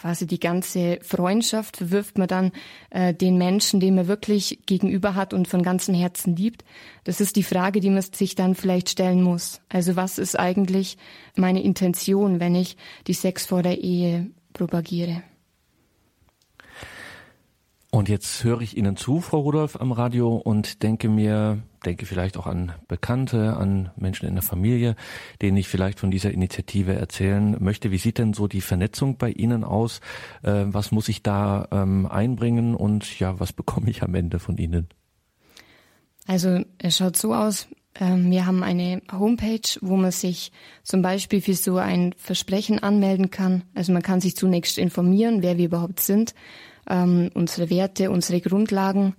quasi 0.00 0.26
die 0.26 0.40
ganze 0.40 0.98
Freundschaft 1.02 1.78
verwirft 1.78 2.18
man 2.18 2.28
dann 2.28 2.52
äh, 2.90 3.14
den 3.14 3.38
Menschen, 3.38 3.80
den 3.80 3.94
man 3.94 4.08
wirklich 4.08 4.60
gegenüber 4.66 5.14
hat 5.14 5.32
und 5.32 5.48
von 5.48 5.62
ganzem 5.62 5.94
Herzen 5.94 6.36
liebt. 6.36 6.64
Das 7.04 7.20
ist 7.20 7.36
die 7.36 7.42
Frage, 7.42 7.80
die 7.80 7.90
man 7.90 8.02
sich 8.02 8.34
dann 8.34 8.54
vielleicht 8.54 8.90
stellen 8.90 9.22
muss. 9.22 9.60
Also 9.68 9.96
was 9.96 10.18
ist 10.18 10.38
eigentlich 10.38 10.98
meine 11.36 11.62
Intention, 11.62 12.40
wenn 12.40 12.54
ich 12.54 12.76
die 13.06 13.14
Sex 13.14 13.46
vor 13.46 13.62
der 13.62 13.78
Ehe 13.78 14.30
propagiere? 14.52 15.22
Und 17.96 18.10
jetzt 18.10 18.44
höre 18.44 18.60
ich 18.60 18.76
Ihnen 18.76 18.98
zu, 18.98 19.22
Frau 19.22 19.40
Rudolph, 19.40 19.80
am 19.80 19.90
Radio 19.90 20.36
und 20.36 20.82
denke 20.82 21.08
mir, 21.08 21.62
denke 21.86 22.04
vielleicht 22.04 22.36
auch 22.36 22.46
an 22.46 22.72
Bekannte, 22.88 23.56
an 23.56 23.90
Menschen 23.96 24.28
in 24.28 24.34
der 24.34 24.42
Familie, 24.42 24.96
denen 25.40 25.56
ich 25.56 25.66
vielleicht 25.66 25.98
von 25.98 26.10
dieser 26.10 26.30
Initiative 26.30 26.92
erzählen 26.92 27.56
möchte. 27.58 27.90
Wie 27.90 27.96
sieht 27.96 28.18
denn 28.18 28.34
so 28.34 28.48
die 28.48 28.60
Vernetzung 28.60 29.16
bei 29.16 29.30
Ihnen 29.30 29.64
aus? 29.64 30.02
Äh, 30.42 30.66
was 30.66 30.92
muss 30.92 31.08
ich 31.08 31.22
da 31.22 31.68
ähm, 31.70 32.04
einbringen 32.04 32.74
und 32.74 33.18
ja, 33.18 33.40
was 33.40 33.52
bekomme 33.54 33.88
ich 33.88 34.02
am 34.02 34.14
Ende 34.14 34.40
von 34.40 34.58
Ihnen? 34.58 34.88
Also 36.26 36.66
es 36.76 36.98
schaut 36.98 37.16
so 37.16 37.32
aus, 37.32 37.66
Ähm, 37.98 38.30
wir 38.30 38.46
haben 38.46 38.62
eine 38.62 39.00
Homepage, 39.10 39.78
wo 39.80 39.96
man 39.96 40.10
sich 40.10 40.52
zum 40.82 41.02
Beispiel 41.02 41.40
für 41.40 41.54
so 41.54 41.78
ein 41.78 42.14
Versprechen 42.16 42.78
anmelden 42.78 43.30
kann. 43.30 43.64
Also 43.74 43.92
man 43.92 44.02
kann 44.02 44.20
sich 44.20 44.36
zunächst 44.36 44.78
informieren, 44.78 45.42
wer 45.42 45.56
wir 45.56 45.66
überhaupt 45.66 46.00
sind, 46.00 46.34
ähm, 46.88 47.30
unsere 47.34 47.70
Werte, 47.70 48.10
unsere 48.10 48.40
Grundlagen. 48.40 49.14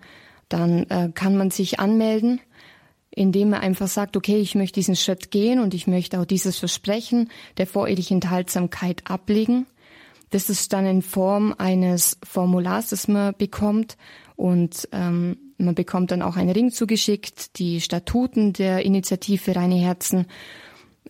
Dann 0.49 0.83
äh, 0.89 1.11
kann 1.13 1.37
man 1.37 1.51
sich 1.51 1.79
anmelden, 1.79 2.39
indem 3.09 3.49
man 3.49 3.61
einfach 3.61 3.87
sagt, 3.87 4.15
okay, 4.15 4.37
ich 4.37 4.55
möchte 4.55 4.79
diesen 4.79 4.95
Schritt 4.95 5.31
gehen 5.31 5.59
und 5.59 5.73
ich 5.73 5.87
möchte 5.87 6.19
auch 6.19 6.25
dieses 6.25 6.57
Versprechen 6.57 7.29
der 7.57 7.67
vorehelichen 7.67 8.15
Enthaltsamkeit 8.15 9.01
ablegen. 9.09 9.65
Das 10.29 10.49
ist 10.49 10.73
dann 10.73 10.85
in 10.85 11.01
Form 11.01 11.53
eines 11.57 12.17
Formulars, 12.23 12.89
das 12.89 13.07
man 13.07 13.33
bekommt 13.37 13.97
und 14.35 14.87
ähm, 14.91 15.37
man 15.57 15.73
bekommt 15.73 16.11
dann 16.11 16.21
auch 16.21 16.35
einen 16.35 16.51
Ring 16.51 16.71
zugeschickt, 16.71 17.57
die 17.57 17.81
Statuten 17.81 18.53
der 18.53 18.85
Initiative 18.85 19.55
Reine 19.55 19.75
Herzen. 19.75 20.27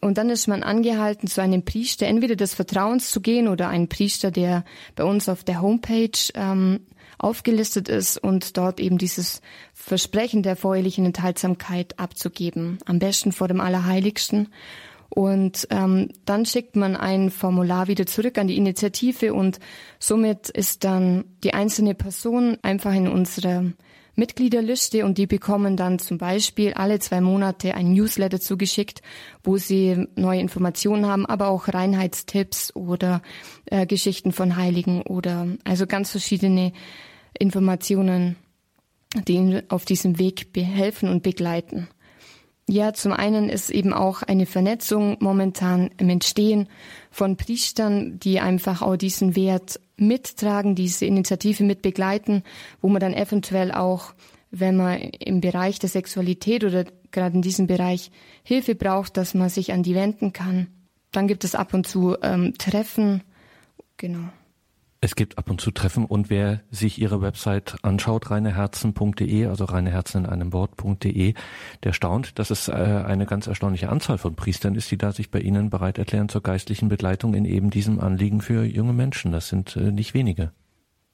Und 0.01 0.17
dann 0.17 0.29
ist 0.29 0.47
man 0.47 0.63
angehalten, 0.63 1.27
zu 1.27 1.41
einem 1.41 1.63
Priester 1.63 2.07
entweder 2.07 2.35
des 2.35 2.53
Vertrauens 2.53 3.11
zu 3.11 3.21
gehen 3.21 3.47
oder 3.47 3.69
einen 3.69 3.89
Priester, 3.89 4.31
der 4.31 4.63
bei 4.95 5.03
uns 5.03 5.29
auf 5.29 5.43
der 5.43 5.61
Homepage 5.61 6.11
ähm, 6.35 6.81
aufgelistet 7.17 7.89
ist 7.89 8.17
und 8.17 8.57
dort 8.57 8.79
eben 8.79 8.97
dieses 8.97 9.41
Versprechen 9.73 10.43
der 10.43 10.55
vorherlichen 10.55 11.05
Enthaltsamkeit 11.05 11.99
abzugeben. 11.99 12.77
Am 12.85 12.99
besten 12.99 13.31
vor 13.31 13.47
dem 13.47 13.59
Allerheiligsten. 13.59 14.49
Und 15.09 15.67
ähm, 15.71 16.09
dann 16.25 16.45
schickt 16.45 16.75
man 16.75 16.95
ein 16.95 17.31
Formular 17.31 17.87
wieder 17.87 18.05
zurück 18.05 18.37
an 18.37 18.47
die 18.47 18.57
Initiative 18.57 19.33
und 19.33 19.59
somit 19.99 20.49
ist 20.49 20.83
dann 20.83 21.23
die 21.43 21.53
einzelne 21.53 21.95
Person 21.95 22.57
einfach 22.61 22.93
in 22.93 23.07
unserer 23.07 23.63
Mitgliederliste 24.17 25.05
und 25.05 25.19
die 25.19 25.27
bekommen 25.27 25.77
dann 25.77 25.99
zum 25.99 26.17
Beispiel 26.17 26.73
alle 26.73 26.99
zwei 26.99 27.21
Monate 27.21 27.75
ein 27.75 27.93
Newsletter 27.93 28.39
zugeschickt, 28.39 29.01
wo 29.43 29.57
sie 29.57 30.07
neue 30.15 30.41
Informationen 30.41 31.05
haben, 31.05 31.25
aber 31.27 31.49
auch 31.49 31.67
Reinheitstipps 31.67 32.75
oder 32.75 33.21
äh, 33.65 33.85
Geschichten 33.85 34.31
von 34.31 34.57
Heiligen 34.57 35.03
oder 35.03 35.47
also 35.63 35.85
ganz 35.85 36.09
verschiedene 36.09 36.73
Informationen, 37.37 38.37
die 39.27 39.33
ihnen 39.33 39.61
auf 39.69 39.85
diesem 39.85 40.17
Weg 40.17 40.51
behelfen 40.51 41.09
und 41.09 41.21
begleiten. 41.21 41.87
Ja, 42.67 42.93
zum 42.93 43.13
einen 43.13 43.49
ist 43.49 43.69
eben 43.69 43.93
auch 43.93 44.23
eine 44.23 44.45
Vernetzung 44.45 45.17
momentan 45.19 45.91
im 45.97 46.09
Entstehen 46.09 46.67
von 47.11 47.37
Priestern, 47.37 48.19
die 48.19 48.39
einfach 48.39 48.81
auch 48.81 48.97
diesen 48.97 49.35
Wert 49.37 49.79
mittragen, 49.97 50.75
diese 50.75 51.05
Initiative 51.05 51.63
mit 51.63 51.81
begleiten, 51.81 52.43
wo 52.81 52.89
man 52.89 52.99
dann 52.99 53.13
eventuell 53.13 53.71
auch, 53.71 54.13
wenn 54.51 54.77
man 54.77 54.99
im 54.99 55.41
Bereich 55.41 55.79
der 55.79 55.89
Sexualität 55.89 56.63
oder 56.63 56.85
gerade 57.11 57.35
in 57.35 57.41
diesem 57.41 57.67
Bereich 57.67 58.11
Hilfe 58.43 58.75
braucht, 58.75 59.17
dass 59.17 59.33
man 59.33 59.49
sich 59.49 59.73
an 59.73 59.83
die 59.83 59.95
wenden 59.95 60.33
kann. 60.33 60.67
Dann 61.11 61.27
gibt 61.27 61.43
es 61.43 61.55
ab 61.55 61.73
und 61.73 61.87
zu 61.87 62.15
ähm, 62.21 62.53
Treffen. 62.57 63.23
Genau. 63.97 64.29
Es 64.99 65.15
gibt 65.15 65.37
ab 65.37 65.49
und 65.51 65.61
zu 65.61 65.69
Treffen 65.69 66.05
und 66.05 66.31
wer 66.31 66.61
sich 66.71 66.99
Ihre 66.99 67.21
Website 67.21 67.75
anschaut, 67.83 68.31
reineherzen.de, 68.31 69.45
also 69.45 69.65
reineherzen 69.65 70.25
in 70.25 70.29
einem 70.29 70.53
Wort.de, 70.53 71.35
der 71.83 71.93
staunt, 71.93 72.39
dass 72.39 72.49
es 72.49 72.67
äh, 72.67 72.71
eine 72.71 73.27
ganz 73.27 73.45
erstaunliche 73.45 73.89
Anzahl 73.89 74.17
von 74.17 74.35
Priestern 74.35 74.73
ist, 74.73 74.89
die 74.89 74.97
da 74.97 75.11
sich 75.11 75.29
bei 75.29 75.39
Ihnen 75.39 75.69
bereit 75.69 75.99
erklären 75.99 76.29
zur 76.29 76.41
geistlichen 76.41 76.89
Begleitung 76.89 77.35
in 77.35 77.45
eben 77.45 77.69
diesem 77.69 77.99
Anliegen 77.99 78.41
für 78.41 78.63
junge 78.63 78.93
Menschen. 78.93 79.31
Das 79.31 79.49
sind 79.49 79.75
äh, 79.75 79.91
nicht 79.91 80.15
wenige. 80.15 80.51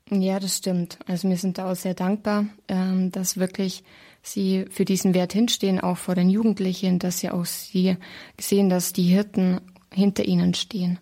Ja, 0.10 0.40
das 0.40 0.58
stimmt. 0.58 1.00
Also 1.06 1.28
wir 1.28 1.38
sind 1.38 1.58
da 1.58 1.70
auch 1.70 1.76
sehr 1.76 1.94
dankbar, 1.94 2.46
ähm, 2.70 3.12
dass 3.12 3.38
wirklich 3.38 3.84
Sie 4.22 4.66
für 4.70 4.86
diesen 4.86 5.14
Wert 5.14 5.34
hinstehen, 5.34 5.82
auch 5.82 5.98
vor 5.98 6.16
den 6.16 6.30
Jugendlichen, 6.30 7.00
dass 7.00 7.20
Sie 7.20 7.30
auch 7.30 7.46
Sie 7.46 7.98
sehen, 8.40 8.70
dass 8.70 8.94
die 8.94 9.04
Hirten 9.04 9.60
hinter 9.92 10.24
Ihnen 10.24 10.54
stehen. 10.54 11.00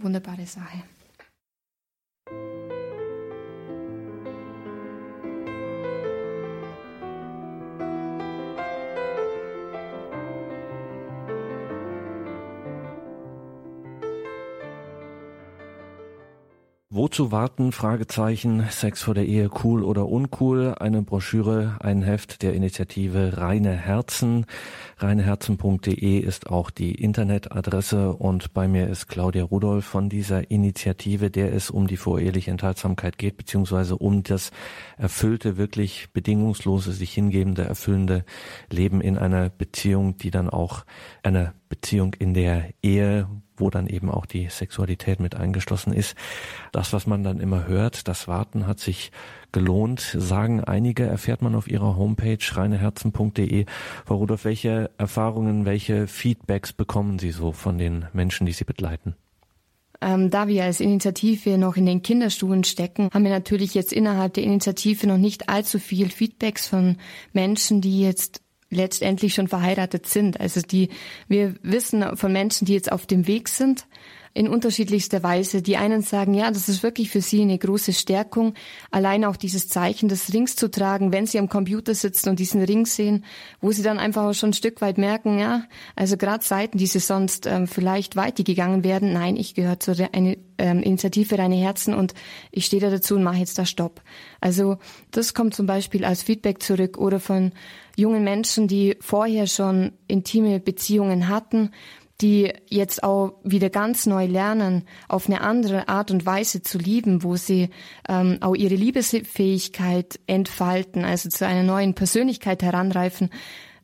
Wunderbare 0.00 0.46
Sache. 0.46 0.82
Thank 2.30 2.72
you. 2.72 2.89
Wozu 17.00 17.32
warten? 17.32 17.72
Fragezeichen. 17.72 18.66
Sex 18.68 19.00
vor 19.04 19.14
der 19.14 19.24
Ehe, 19.24 19.48
cool 19.64 19.84
oder 19.84 20.06
uncool? 20.06 20.74
Eine 20.78 21.00
Broschüre, 21.00 21.78
ein 21.80 22.02
Heft 22.02 22.42
der 22.42 22.52
Initiative 22.52 23.38
Reine 23.38 23.72
Herzen. 23.72 24.44
Reineherzen.de 24.98 26.18
ist 26.18 26.50
auch 26.50 26.68
die 26.68 26.94
Internetadresse 26.94 28.12
und 28.12 28.52
bei 28.52 28.68
mir 28.68 28.86
ist 28.86 29.06
Claudia 29.08 29.44
Rudolph 29.44 29.86
von 29.86 30.10
dieser 30.10 30.50
Initiative, 30.50 31.30
der 31.30 31.54
es 31.54 31.70
um 31.70 31.86
die 31.86 31.96
voreheliche 31.96 32.50
Enthaltsamkeit 32.50 33.16
geht, 33.16 33.38
beziehungsweise 33.38 33.96
um 33.96 34.22
das 34.22 34.50
erfüllte, 34.98 35.56
wirklich 35.56 36.12
bedingungslose, 36.12 36.92
sich 36.92 37.14
hingebende, 37.14 37.62
erfüllende 37.64 38.26
Leben 38.68 39.00
in 39.00 39.16
einer 39.16 39.48
Beziehung, 39.48 40.18
die 40.18 40.30
dann 40.30 40.50
auch 40.50 40.84
eine 41.22 41.54
Beziehung 41.70 42.12
in 42.18 42.34
der 42.34 42.68
Ehe, 42.82 43.26
wo 43.60 43.70
dann 43.70 43.86
eben 43.86 44.10
auch 44.10 44.26
die 44.26 44.48
Sexualität 44.48 45.20
mit 45.20 45.34
eingeschlossen 45.34 45.92
ist. 45.92 46.16
Das, 46.72 46.92
was 46.92 47.06
man 47.06 47.22
dann 47.22 47.40
immer 47.40 47.66
hört, 47.66 48.08
das 48.08 48.28
Warten 48.28 48.66
hat 48.66 48.80
sich 48.80 49.12
gelohnt, 49.52 50.00
sagen 50.00 50.62
einige, 50.62 51.04
erfährt 51.04 51.42
man 51.42 51.54
auf 51.54 51.68
ihrer 51.68 51.96
Homepage 51.96 52.38
reineherzen.de. 52.52 53.66
Frau 54.06 54.16
Rudolph, 54.16 54.44
welche 54.44 54.90
Erfahrungen, 54.98 55.64
welche 55.64 56.06
Feedbacks 56.06 56.72
bekommen 56.72 57.18
Sie 57.18 57.30
so 57.30 57.52
von 57.52 57.78
den 57.78 58.06
Menschen, 58.12 58.46
die 58.46 58.52
Sie 58.52 58.64
begleiten? 58.64 59.14
Ähm, 60.02 60.30
da 60.30 60.48
wir 60.48 60.64
als 60.64 60.80
Initiative 60.80 61.58
noch 61.58 61.76
in 61.76 61.84
den 61.84 62.02
Kinderstuhlen 62.02 62.64
stecken, 62.64 63.10
haben 63.12 63.24
wir 63.24 63.30
natürlich 63.30 63.74
jetzt 63.74 63.92
innerhalb 63.92 64.32
der 64.32 64.44
Initiative 64.44 65.06
noch 65.06 65.18
nicht 65.18 65.50
allzu 65.50 65.78
viel 65.78 66.08
Feedbacks 66.08 66.66
von 66.66 66.96
Menschen, 67.34 67.82
die 67.82 68.00
jetzt 68.00 68.40
letztendlich 68.70 69.34
schon 69.34 69.48
verheiratet 69.48 70.06
sind. 70.06 70.40
Also 70.40 70.60
die, 70.60 70.88
wir 71.28 71.54
wissen 71.62 72.16
von 72.16 72.32
Menschen, 72.32 72.64
die 72.64 72.74
jetzt 72.74 72.90
auf 72.90 73.06
dem 73.06 73.26
Weg 73.26 73.48
sind, 73.48 73.86
in 74.32 74.48
unterschiedlichster 74.48 75.22
Weise. 75.22 75.60
Die 75.60 75.76
einen 75.76 76.02
sagen, 76.02 76.34
ja, 76.34 76.50
das 76.50 76.68
ist 76.68 76.82
wirklich 76.82 77.10
für 77.10 77.20
sie 77.20 77.42
eine 77.42 77.58
große 77.58 77.92
Stärkung, 77.92 78.54
allein 78.90 79.24
auch 79.24 79.36
dieses 79.36 79.68
Zeichen 79.68 80.08
des 80.08 80.32
Rings 80.32 80.54
zu 80.56 80.70
tragen, 80.70 81.12
wenn 81.12 81.26
sie 81.26 81.38
am 81.38 81.48
Computer 81.48 81.94
sitzen 81.94 82.28
und 82.28 82.38
diesen 82.38 82.62
Ring 82.62 82.86
sehen, 82.86 83.24
wo 83.60 83.72
sie 83.72 83.82
dann 83.82 83.98
einfach 83.98 84.24
auch 84.24 84.32
schon 84.32 84.50
ein 84.50 84.54
Stück 84.54 84.80
weit 84.80 84.98
merken, 84.98 85.38
ja, 85.38 85.64
also 85.96 86.16
gerade 86.16 86.44
Seiten, 86.44 86.78
die 86.78 86.86
sie 86.86 87.00
sonst 87.00 87.46
ähm, 87.46 87.66
vielleicht 87.66 88.14
weitergegangen 88.14 88.84
werden, 88.84 89.12
nein, 89.12 89.36
ich 89.36 89.54
gehöre 89.54 89.80
zu 89.80 89.94
der 89.94 90.14
eine, 90.14 90.38
ähm, 90.58 90.82
Initiative 90.82 91.36
Reine 91.36 91.56
Herzen 91.56 91.94
und 91.94 92.14
ich 92.52 92.66
stehe 92.66 92.82
da 92.82 92.90
dazu 92.90 93.16
und 93.16 93.24
mache 93.24 93.38
jetzt 93.38 93.58
da 93.58 93.66
Stopp. 93.66 94.00
Also 94.40 94.78
das 95.10 95.34
kommt 95.34 95.54
zum 95.54 95.66
Beispiel 95.66 96.04
als 96.04 96.22
Feedback 96.22 96.62
zurück 96.62 96.98
oder 96.98 97.18
von 97.18 97.52
jungen 97.96 98.24
Menschen, 98.24 98.68
die 98.68 98.96
vorher 99.00 99.46
schon 99.46 99.92
intime 100.06 100.60
Beziehungen 100.60 101.28
hatten, 101.28 101.70
die 102.20 102.52
jetzt 102.68 103.02
auch 103.02 103.34
wieder 103.42 103.70
ganz 103.70 104.06
neu 104.06 104.26
lernen, 104.26 104.84
auf 105.08 105.26
eine 105.26 105.40
andere 105.40 105.88
Art 105.88 106.10
und 106.10 106.26
Weise 106.26 106.62
zu 106.62 106.78
lieben, 106.78 107.22
wo 107.22 107.36
sie 107.36 107.70
ähm, 108.08 108.38
auch 108.40 108.54
ihre 108.54 108.74
Liebesfähigkeit 108.74 110.20
entfalten, 110.26 111.04
also 111.04 111.28
zu 111.28 111.46
einer 111.46 111.62
neuen 111.62 111.94
Persönlichkeit 111.94 112.62
heranreifen. 112.62 113.30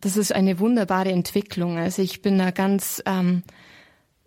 Das 0.01 0.17
ist 0.17 0.35
eine 0.35 0.59
wunderbare 0.59 1.11
Entwicklung. 1.11 1.79
Also 1.79 2.03
ich 2.03 2.21
bin 2.21 2.39
da 2.39 2.51
ganz, 2.51 3.03
ähm, 3.07 3.43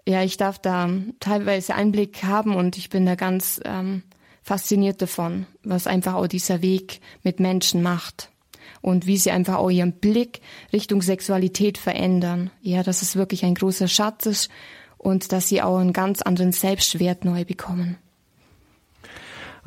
ja, 0.08 0.24
ich 0.24 0.38
darf 0.38 0.58
da 0.60 0.90
teilweise 1.20 1.76
Einblick 1.76 2.24
haben 2.24 2.56
und 2.56 2.78
ich 2.78 2.90
bin 2.90 3.06
da 3.06 3.16
ganz 3.16 3.62
ähm, 3.64 4.04
fasziniert 4.42 5.02
davon, 5.02 5.46
was 5.64 5.86
einfach 5.86 6.16
auch 6.16 6.28
dieser 6.28 6.64
Weg 6.64 7.02
mit 7.22 7.40
Menschen 7.40 7.84
macht 7.84 8.32
und 8.82 9.06
wie 9.08 9.18
sie 9.18 9.32
einfach 9.32 9.56
auch 9.56 9.70
ihren 9.70 9.94
Blick 9.94 10.42
Richtung 10.74 11.02
Sexualität 11.02 11.78
verändern. 11.78 12.52
Ja, 12.62 12.84
dass 12.84 13.02
es 13.02 13.16
wirklich 13.16 13.46
ein 13.46 13.56
großer 13.56 13.88
Schatz 13.88 14.26
ist 14.26 14.50
und 14.98 15.32
dass 15.32 15.48
sie 15.48 15.62
auch 15.62 15.78
einen 15.78 15.94
ganz 15.94 16.22
anderen 16.22 16.52
Selbstwert 16.52 17.26
neu 17.26 17.46
bekommen. 17.46 17.98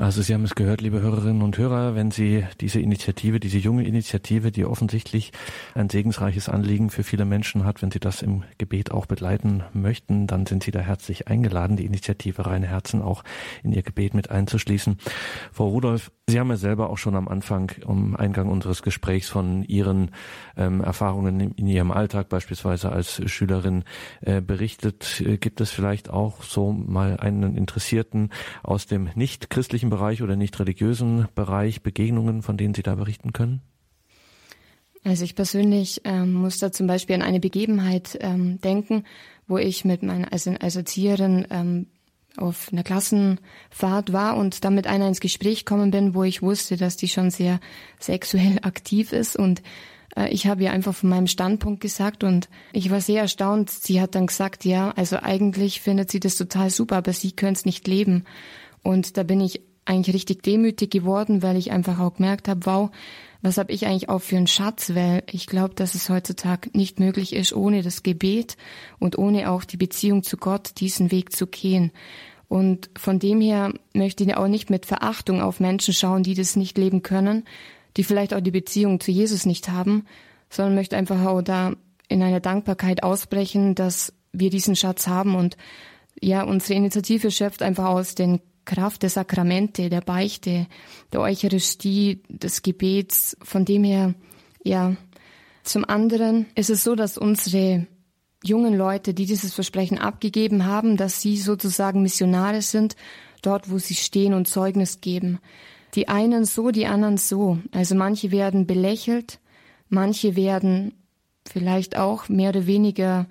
Also 0.02 0.20
Sie 0.20 0.34
haben 0.34 0.42
es 0.42 0.56
gehört, 0.56 0.80
liebe 0.80 1.00
Hörerinnen 1.00 1.42
und 1.42 1.56
Hörer, 1.58 1.94
wenn 1.94 2.10
Sie 2.10 2.44
diese 2.60 2.80
Initiative, 2.80 3.38
diese 3.38 3.58
junge 3.58 3.84
Initiative, 3.84 4.50
die 4.50 4.64
offensichtlich 4.64 5.30
ein 5.76 5.88
segensreiches 5.88 6.48
Anliegen 6.48 6.90
für 6.90 7.04
viele 7.04 7.24
Menschen 7.24 7.64
hat, 7.64 7.82
wenn 7.82 7.92
Sie 7.92 8.00
das 8.00 8.20
im 8.20 8.42
Gebet 8.58 8.90
auch 8.90 9.06
begleiten 9.06 9.62
möchten, 9.72 10.26
dann 10.26 10.44
sind 10.44 10.64
Sie 10.64 10.72
da 10.72 10.80
herzlich 10.80 11.28
eingeladen, 11.28 11.76
die 11.76 11.84
Initiative 11.84 12.44
Reine 12.44 12.66
Herzen 12.66 13.00
auch 13.00 13.22
in 13.62 13.72
Ihr 13.72 13.84
Gebet 13.84 14.12
mit 14.12 14.28
einzuschließen. 14.28 14.96
Frau 15.52 15.68
Rudolph, 15.68 16.10
Sie 16.26 16.40
haben 16.40 16.50
ja 16.50 16.56
selber 16.56 16.90
auch 16.90 16.98
schon 16.98 17.14
am 17.14 17.28
Anfang, 17.28 17.70
um 17.84 18.16
Eingang 18.16 18.48
unseres 18.48 18.82
Gesprächs 18.82 19.28
von 19.28 19.62
Ihren 19.62 20.10
ähm, 20.56 20.80
Erfahrungen 20.80 21.38
in, 21.38 21.50
in, 21.52 21.66
Ihrem 21.68 21.92
Alltag 21.92 22.28
beispielsweise 22.28 22.90
als 22.90 23.22
Schülerin 23.30 23.84
äh, 24.20 24.40
berichtet. 24.40 25.20
Äh, 25.20 25.36
gibt 25.36 25.60
es 25.60 25.70
vielleicht 25.70 26.10
auch 26.10 26.42
so 26.42 26.72
mal 26.72 27.18
einen 27.18 27.56
Interessierten 27.56 28.30
aus 28.64 28.86
dem 28.86 29.10
nicht 29.14 29.48
christlichen 29.48 29.91
Bereich 29.92 30.22
oder 30.22 30.36
nicht 30.36 30.58
religiösen 30.58 31.28
Bereich 31.34 31.82
Begegnungen, 31.82 32.40
von 32.40 32.56
denen 32.56 32.72
Sie 32.72 32.82
da 32.82 32.94
berichten 32.94 33.34
können? 33.34 33.60
Also 35.04 35.24
ich 35.24 35.34
persönlich 35.34 36.00
ähm, 36.04 36.32
muss 36.32 36.58
da 36.60 36.72
zum 36.72 36.86
Beispiel 36.86 37.14
an 37.14 37.20
eine 37.20 37.40
Begebenheit 37.40 38.16
ähm, 38.22 38.58
denken, 38.62 39.04
wo 39.46 39.58
ich 39.58 39.84
mit 39.84 40.02
meiner 40.02 40.32
also 40.32 40.52
als 40.58 40.76
Erzieherin 40.76 41.46
ähm, 41.50 41.88
auf 42.38 42.70
einer 42.72 42.84
Klassenfahrt 42.84 44.14
war 44.14 44.38
und 44.38 44.64
dann 44.64 44.74
mit 44.74 44.86
einer 44.86 45.08
ins 45.08 45.20
Gespräch 45.20 45.66
kommen 45.66 45.90
bin, 45.90 46.14
wo 46.14 46.22
ich 46.22 46.40
wusste, 46.40 46.78
dass 46.78 46.96
die 46.96 47.08
schon 47.08 47.30
sehr 47.30 47.60
sexuell 47.98 48.60
aktiv 48.62 49.12
ist 49.12 49.36
und 49.36 49.62
äh, 50.16 50.28
ich 50.28 50.46
habe 50.46 50.62
ihr 50.62 50.72
einfach 50.72 50.94
von 50.94 51.10
meinem 51.10 51.26
Standpunkt 51.26 51.82
gesagt 51.82 52.24
und 52.24 52.48
ich 52.72 52.90
war 52.90 53.02
sehr 53.02 53.20
erstaunt. 53.20 53.68
Sie 53.68 54.00
hat 54.00 54.14
dann 54.14 54.28
gesagt, 54.28 54.64
ja, 54.64 54.92
also 54.92 55.18
eigentlich 55.18 55.82
findet 55.82 56.10
sie 56.10 56.20
das 56.20 56.36
total 56.36 56.70
super, 56.70 56.96
aber 56.96 57.12
sie 57.12 57.32
könnte 57.32 57.58
es 57.58 57.66
nicht 57.66 57.86
leben. 57.86 58.24
Und 58.82 59.18
da 59.18 59.22
bin 59.22 59.40
ich 59.40 59.60
eigentlich 59.84 60.14
richtig 60.14 60.42
demütig 60.42 60.90
geworden, 60.90 61.42
weil 61.42 61.56
ich 61.56 61.72
einfach 61.72 61.98
auch 61.98 62.14
gemerkt 62.14 62.48
habe, 62.48 62.66
wow, 62.66 62.90
was 63.42 63.58
habe 63.58 63.72
ich 63.72 63.86
eigentlich 63.86 64.08
auch 64.08 64.20
für 64.20 64.36
einen 64.36 64.46
Schatz, 64.46 64.94
weil 64.94 65.24
ich 65.30 65.46
glaube, 65.46 65.74
dass 65.74 65.96
es 65.96 66.08
heutzutage 66.08 66.70
nicht 66.72 67.00
möglich 67.00 67.32
ist, 67.32 67.52
ohne 67.52 67.82
das 67.82 68.04
Gebet 68.04 68.56
und 69.00 69.18
ohne 69.18 69.50
auch 69.50 69.64
die 69.64 69.76
Beziehung 69.76 70.22
zu 70.22 70.36
Gott 70.36 70.72
diesen 70.78 71.10
Weg 71.10 71.34
zu 71.34 71.48
gehen. 71.48 71.90
Und 72.48 72.90
von 72.96 73.18
dem 73.18 73.40
her 73.40 73.72
möchte 73.94 74.22
ich 74.22 74.36
auch 74.36 74.46
nicht 74.46 74.70
mit 74.70 74.86
Verachtung 74.86 75.40
auf 75.40 75.58
Menschen 75.58 75.94
schauen, 75.94 76.22
die 76.22 76.34
das 76.34 76.54
nicht 76.54 76.78
leben 76.78 77.02
können, 77.02 77.44
die 77.96 78.04
vielleicht 78.04 78.34
auch 78.34 78.40
die 78.40 78.50
Beziehung 78.50 79.00
zu 79.00 79.10
Jesus 79.10 79.46
nicht 79.46 79.68
haben, 79.68 80.06
sondern 80.48 80.74
möchte 80.74 80.96
einfach 80.96 81.24
auch 81.24 81.42
da 81.42 81.72
in 82.08 82.22
einer 82.22 82.40
Dankbarkeit 82.40 83.02
ausbrechen, 83.02 83.74
dass 83.74 84.12
wir 84.32 84.50
diesen 84.50 84.76
Schatz 84.76 85.06
haben 85.06 85.34
und 85.34 85.56
ja, 86.20 86.44
unsere 86.44 86.74
Initiative 86.74 87.30
schöpft 87.30 87.62
einfach 87.62 87.86
aus 87.86 88.14
den 88.14 88.40
Kraft 88.64 89.02
der 89.02 89.10
Sakramente, 89.10 89.90
der 89.90 90.00
Beichte, 90.00 90.66
der 91.12 91.20
Eucharistie, 91.20 92.22
des 92.28 92.62
Gebets. 92.62 93.36
Von 93.42 93.64
dem 93.64 93.84
her, 93.84 94.14
ja. 94.62 94.96
Zum 95.64 95.84
anderen 95.84 96.46
ist 96.54 96.70
es 96.70 96.82
so, 96.82 96.94
dass 96.94 97.18
unsere 97.18 97.86
jungen 98.42 98.74
Leute, 98.76 99.14
die 99.14 99.26
dieses 99.26 99.54
Versprechen 99.54 99.98
abgegeben 99.98 100.66
haben, 100.66 100.96
dass 100.96 101.20
sie 101.20 101.36
sozusagen 101.36 102.02
Missionare 102.02 102.62
sind, 102.62 102.96
dort, 103.42 103.70
wo 103.70 103.78
sie 103.78 103.94
stehen 103.94 104.34
und 104.34 104.48
Zeugnis 104.48 105.00
geben. 105.00 105.38
Die 105.94 106.08
einen 106.08 106.44
so, 106.44 106.70
die 106.70 106.86
anderen 106.86 107.18
so. 107.18 107.58
Also 107.70 107.94
manche 107.94 108.30
werden 108.30 108.66
belächelt, 108.66 109.40
manche 109.88 110.36
werden 110.36 110.94
vielleicht 111.46 111.96
auch 111.96 112.28
mehr 112.28 112.50
oder 112.50 112.66
weniger 112.66 113.26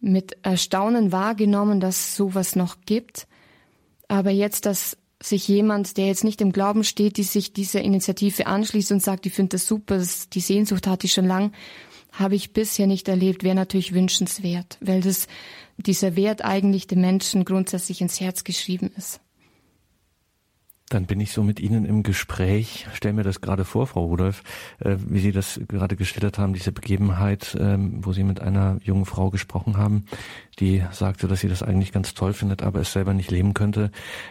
mit 0.00 0.36
Erstaunen 0.42 1.12
wahrgenommen, 1.12 1.80
dass 1.80 2.16
sowas 2.16 2.56
noch 2.56 2.78
gibt. 2.86 3.26
Aber 4.08 4.30
jetzt, 4.30 4.66
dass 4.66 4.96
sich 5.22 5.48
jemand, 5.48 5.96
der 5.96 6.06
jetzt 6.06 6.24
nicht 6.24 6.40
im 6.40 6.52
Glauben 6.52 6.84
steht, 6.84 7.16
die 7.16 7.22
sich 7.22 7.52
dieser 7.52 7.80
Initiative 7.80 8.46
anschließt 8.46 8.92
und 8.92 9.02
sagt, 9.02 9.26
ich 9.26 9.32
finde 9.32 9.56
das 9.56 9.66
super, 9.66 10.02
die 10.32 10.40
Sehnsucht 10.40 10.86
hatte 10.86 11.06
ich 11.06 11.12
schon 11.12 11.26
lang, 11.26 11.52
habe 12.12 12.34
ich 12.34 12.52
bisher 12.52 12.86
nicht 12.86 13.08
erlebt, 13.08 13.42
wäre 13.42 13.54
natürlich 13.54 13.94
wünschenswert, 13.94 14.78
weil 14.80 15.00
das 15.00 15.26
dieser 15.78 16.16
Wert 16.16 16.44
eigentlich 16.44 16.86
dem 16.86 17.00
Menschen 17.00 17.44
grundsätzlich 17.44 18.00
ins 18.00 18.20
Herz 18.20 18.44
geschrieben 18.44 18.90
ist. 18.96 19.20
Dann 20.88 21.06
bin 21.06 21.18
ich 21.18 21.32
so 21.32 21.42
mit 21.42 21.58
Ihnen 21.58 21.84
im 21.84 22.04
Gespräch. 22.04 22.86
Stell 22.92 23.12
mir 23.12 23.24
das 23.24 23.40
gerade 23.40 23.64
vor, 23.64 23.88
Frau 23.88 24.04
Rudolph, 24.04 24.44
äh, 24.78 24.96
wie 25.08 25.18
Sie 25.18 25.32
das 25.32 25.60
gerade 25.66 25.96
geschildert 25.96 26.38
haben, 26.38 26.52
diese 26.52 26.70
Begebenheit, 26.70 27.56
ähm, 27.58 28.04
wo 28.04 28.12
Sie 28.12 28.22
mit 28.22 28.40
einer 28.40 28.78
jungen 28.84 29.04
Frau 29.04 29.30
gesprochen 29.30 29.76
haben, 29.76 30.04
die 30.60 30.84
sagte, 30.92 31.26
dass 31.26 31.40
sie 31.40 31.48
das 31.48 31.62
eigentlich 31.62 31.92
ganz 31.92 32.14
toll 32.14 32.32
findet, 32.32 32.62
aber 32.62 32.80
es 32.80 32.92
selber 32.92 33.14
nicht 33.14 33.30
leben 33.30 33.52
könnte. 33.52 33.90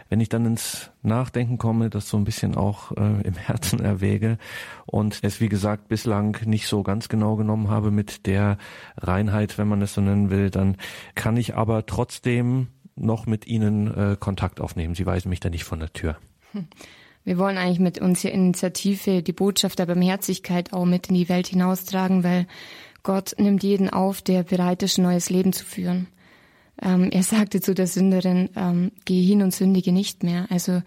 Wenn 0.10 0.20
ich 0.20 0.30
dann 0.30 0.46
ins 0.46 0.92
Nachdenken 1.04 1.58
komme, 1.58 1.90
das 1.90 2.10
so 2.10 2.18
ein 2.18 2.24
bisschen 2.24 2.56
auch 2.56 2.92
äh, 2.94 3.22
im 3.24 3.34
Herzen 3.36 3.80
erwäge 3.80 4.38
und 4.86 5.20
es, 5.24 5.42
wie 5.42 5.50
gesagt, 5.50 5.88
bislang 5.88 6.38
nicht 6.46 6.68
so 6.68 6.84
ganz 6.84 7.10
genau 7.10 7.36
genommen 7.36 7.70
habe 7.70 7.92
mit 7.92 8.26
der 8.26 8.58
Reinheit, 8.98 9.58
wenn 9.58 9.68
man 9.68 9.82
es 9.82 9.94
so 9.94 10.02
nennen 10.02 10.30
will, 10.30 10.50
dann 10.50 10.78
kann 11.16 11.38
ich 11.38 11.56
aber 11.56 11.86
trotzdem 11.86 12.68
noch 12.96 13.26
mit 13.26 13.46
Ihnen 13.46 13.94
äh, 13.94 14.16
Kontakt 14.18 14.62
aufnehmen. 14.62 14.96
Sie 14.96 15.06
weisen 15.06 15.30
mich 15.30 15.42
da 15.42 15.50
nicht 15.50 15.66
von 15.66 15.80
der 15.80 15.92
Tür. 15.92 16.18
Wir 17.26 17.39
wollen 17.39 17.58
eigentlich 17.58 17.80
mit 17.80 18.00
unserer 18.00 18.34
Initiative 18.34 19.24
die 19.24 19.34
Botschaft 19.34 19.80
der 19.80 19.88
Barmherzigkeit 19.88 20.74
auch 20.74 20.86
mit 20.86 21.08
in 21.08 21.15
die 21.15 21.28
Welt 21.28 21.48
hinaustragen, 21.48 22.24
weil 22.24 22.46
Gott 23.02 23.34
nimmt 23.39 23.63
jeden 23.63 23.89
auf, 23.89 24.22
der 24.22 24.44
bereit 24.44 24.84
ist, 24.84 25.00
ein 25.00 25.04
neues 25.04 25.32
Leben 25.32 25.52
zu 25.52 25.65
führen. 25.65 26.08
Ähm, 26.82 27.10
er 27.12 27.24
sagte 27.24 27.62
zu 27.62 27.74
der 27.74 27.88
Sünderin, 27.88 28.50
ähm, 28.56 28.91
geh 29.06 29.24
hin 29.24 29.41
und 29.41 29.56
sündige 29.56 29.91
nicht 29.91 30.24
mehr. 30.24 30.46
Also 30.52 30.84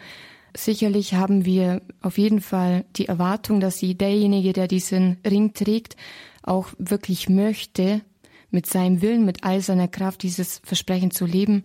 sicherlich 0.56 1.14
haben 1.14 1.44
wir 1.44 1.82
auf 2.02 2.18
jeden 2.18 2.40
Fall 2.40 2.84
die 2.96 3.06
Erwartung, 3.06 3.58
dass 3.58 3.78
sie 3.78 3.96
derjenige, 3.96 4.52
der 4.52 4.68
diesen 4.68 5.18
Ring 5.28 5.54
trägt, 5.54 5.96
auch 6.42 6.68
wirklich 6.78 7.28
möchte, 7.28 8.02
mit 8.50 8.66
seinem 8.66 9.02
Willen, 9.02 9.24
mit 9.24 9.44
all 9.44 9.60
seiner 9.60 9.88
Kraft 9.88 10.22
dieses 10.22 10.60
Versprechen 10.64 11.10
zu 11.10 11.26
leben 11.26 11.64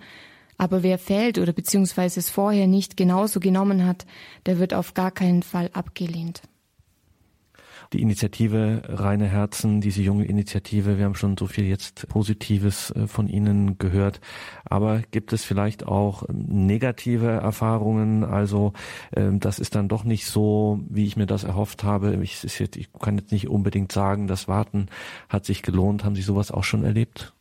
aber 0.58 0.84
wer 0.84 0.98
fällt 0.98 1.38
oder 1.40 1.54
beziehungsweise 1.54 2.20
es 2.20 2.30
vorher 2.30 2.68
nicht 2.68 2.98
genauso 2.98 3.40
genommen 3.40 3.86
hat, 3.86 4.06
der 4.46 4.60
wird 4.60 4.74
auf 4.74 4.94
gar 4.94 5.12
keinen 5.12 5.44
Fall 5.44 5.70
abgelehnt. 5.74 6.42
Die 7.94 8.02
Initiative 8.02 8.82
Reine 8.88 9.28
Herzen, 9.28 9.80
diese 9.80 10.02
junge 10.02 10.26
Initiative, 10.26 10.98
wir 10.98 11.06
haben 11.06 11.14
schon 11.14 11.38
so 11.38 11.46
viel 11.46 11.66
jetzt 11.66 12.08
Positives 12.10 12.90
äh, 12.92 13.06
von 13.06 13.28
Ihnen 13.28 13.78
gehört. 13.78 14.20
Aber 14.66 15.04
gibt 15.12 15.32
es 15.32 15.44
vielleicht 15.44 15.86
auch 15.86 16.28
ähm, 16.28 16.66
negative 16.66 17.28
Erfahrungen? 17.28 18.24
Also 18.24 18.74
ähm, 19.16 19.40
das 19.40 19.60
ist 19.60 19.76
dann 19.76 19.90
doch 19.90 20.06
nicht 20.06 20.26
so, 20.26 20.80
wie 20.90 21.06
ich 21.06 21.18
mir 21.18 21.28
das 21.28 21.44
erhofft 21.44 21.84
habe. 21.84 22.18
Ich, 22.24 22.42
jetzt, 22.42 22.78
ich 22.78 22.92
kann 22.94 23.18
jetzt 23.20 23.32
nicht 23.32 23.48
unbedingt 23.48 23.92
sagen, 23.92 24.26
das 24.26 24.48
Warten 24.48 24.88
hat 25.30 25.46
sich 25.46 25.62
gelohnt. 25.62 26.04
Haben 26.04 26.16
Sie 26.16 26.24
sowas 26.24 26.52
auch 26.52 26.64
schon 26.64 26.84
erlebt? 26.84 27.34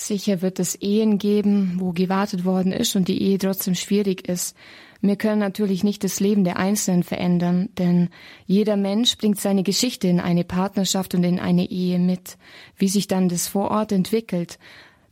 Sicher 0.00 0.42
wird 0.42 0.58
es 0.60 0.74
Ehen 0.76 1.18
geben, 1.18 1.76
wo 1.78 1.92
gewartet 1.92 2.44
worden 2.44 2.72
ist 2.72 2.96
und 2.96 3.08
die 3.08 3.20
Ehe 3.22 3.38
trotzdem 3.38 3.74
schwierig 3.74 4.28
ist. 4.28 4.56
Wir 5.00 5.16
können 5.16 5.38
natürlich 5.38 5.84
nicht 5.84 6.02
das 6.02 6.18
Leben 6.18 6.42
der 6.42 6.56
Einzelnen 6.56 7.04
verändern, 7.04 7.68
denn 7.78 8.08
jeder 8.46 8.76
Mensch 8.76 9.16
bringt 9.16 9.40
seine 9.40 9.62
Geschichte 9.62 10.08
in 10.08 10.18
eine 10.18 10.44
Partnerschaft 10.44 11.14
und 11.14 11.22
in 11.22 11.38
eine 11.38 11.70
Ehe 11.70 11.98
mit, 11.98 12.36
wie 12.76 12.88
sich 12.88 13.06
dann 13.06 13.28
das 13.28 13.46
vor 13.46 13.70
Ort 13.70 13.92
entwickelt. 13.92 14.58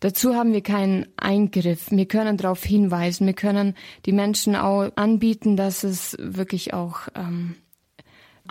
Dazu 0.01 0.35
haben 0.35 0.53
wir 0.53 0.63
keinen 0.63 1.07
Eingriff. 1.17 1.91
Wir 1.91 2.07
können 2.07 2.37
darauf 2.37 2.65
hinweisen. 2.65 3.27
Wir 3.27 3.35
können 3.35 3.75
die 4.05 4.13
Menschen 4.13 4.57
auch 4.57 4.91
anbieten, 4.97 5.57
dass 5.57 5.85
es 5.85 6.17
wirklich 6.21 6.75
auch 6.75 7.09
ähm, 7.15 7.55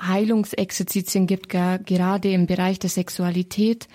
Heilungsexerzitien 0.01 1.27
gibt, 1.27 1.49
gerade 1.49 2.31
im 2.31 2.47
Bereich 2.47 2.79
der 2.79 2.89
Sexualität. 2.89 3.87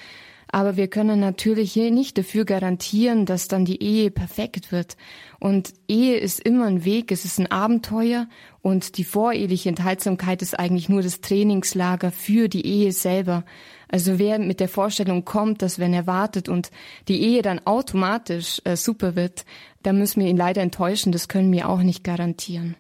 Aber 0.53 0.77
wir 0.77 0.89
können 0.89 1.21
natürlich 1.21 1.73
hier 1.73 1.91
nicht 1.91 2.19
dafür 2.19 2.45
garantieren, 2.45 3.25
dass 3.25 3.47
dann 3.47 3.65
die 3.65 3.83
Ehe 3.83 4.11
perfekt 4.11 4.73
wird. 4.73 4.97
Und 5.39 5.73
Ehe 5.87 6.17
ist 6.17 6.41
immer 6.41 6.67
ein 6.67 6.85
Weg, 6.85 7.13
es 7.13 7.25
ist 7.25 7.39
ein 7.39 7.51
Abenteuer 7.51 8.29
und 8.61 8.99
die 8.99 9.05
voreheliche 9.05 9.69
Enthaltsamkeit 9.69 10.43
ist 10.43 10.59
eigentlich 10.59 10.89
nur 10.89 11.03
das 11.03 11.21
Trainingslager 11.21 12.11
für 12.11 12.49
die 12.49 12.67
Ehe 12.67 12.93
selber. 12.93 13.45
Also 13.89 14.19
wer 14.19 14.39
mit 14.39 14.61
der 14.61 14.69
Vorstellung 14.69 15.25
kommt, 15.25 15.63
dass 15.63 15.79
wenn 15.79 15.95
er 15.95 16.07
wartet 16.07 16.49
und 16.49 16.71
die 17.09 17.23
Ehe 17.23 17.43
dann 17.43 17.65
automatisch 17.65 18.61
äh, 18.65 18.77
super 18.77 19.17
wird, 19.17 19.45
da 19.83 19.93
müssen 19.93 20.21
wir 20.21 20.29
ihn 20.29 20.37
leider 20.37 20.63
enttäuschen, 20.63 21.13
das 21.13 21.29
können 21.29 21.53
wir 21.53 21.69
auch 21.69 21.83
nicht 21.83 22.05
garantieren. 22.05 22.77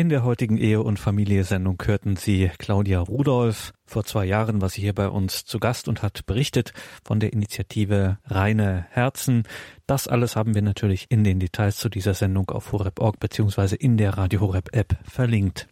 In 0.00 0.08
der 0.08 0.24
heutigen 0.24 0.56
Ehe- 0.56 0.82
und 0.82 0.98
Familie-Sendung 0.98 1.76
hörten 1.84 2.16
Sie 2.16 2.50
Claudia 2.56 3.00
Rudolph. 3.00 3.74
Vor 3.84 4.02
zwei 4.02 4.24
Jahren 4.24 4.62
war 4.62 4.70
sie 4.70 4.80
hier 4.80 4.94
bei 4.94 5.10
uns 5.10 5.44
zu 5.44 5.58
Gast 5.58 5.88
und 5.88 6.02
hat 6.02 6.24
berichtet 6.24 6.72
von 7.04 7.20
der 7.20 7.34
Initiative 7.34 8.16
Reine 8.24 8.86
Herzen. 8.88 9.42
Das 9.86 10.08
alles 10.08 10.36
haben 10.36 10.54
wir 10.54 10.62
natürlich 10.62 11.04
in 11.10 11.22
den 11.22 11.38
Details 11.38 11.76
zu 11.76 11.90
dieser 11.90 12.14
Sendung 12.14 12.48
auf 12.48 12.72
horeb.org 12.72 13.20
bzw. 13.20 13.76
in 13.76 13.98
der 13.98 14.16
Radio 14.16 14.40
Horeb 14.40 14.74
App 14.74 14.96
verlinkt. 15.04 15.68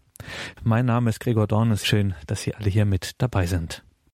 Mein 0.62 0.84
Name 0.84 1.08
ist 1.08 1.20
Gregor 1.20 1.46
Dornes. 1.46 1.86
Schön, 1.86 2.12
dass 2.26 2.42
Sie 2.42 2.54
alle 2.54 2.68
hier 2.68 2.84
mit 2.84 3.12
dabei 3.22 3.46
sind. 3.46 3.82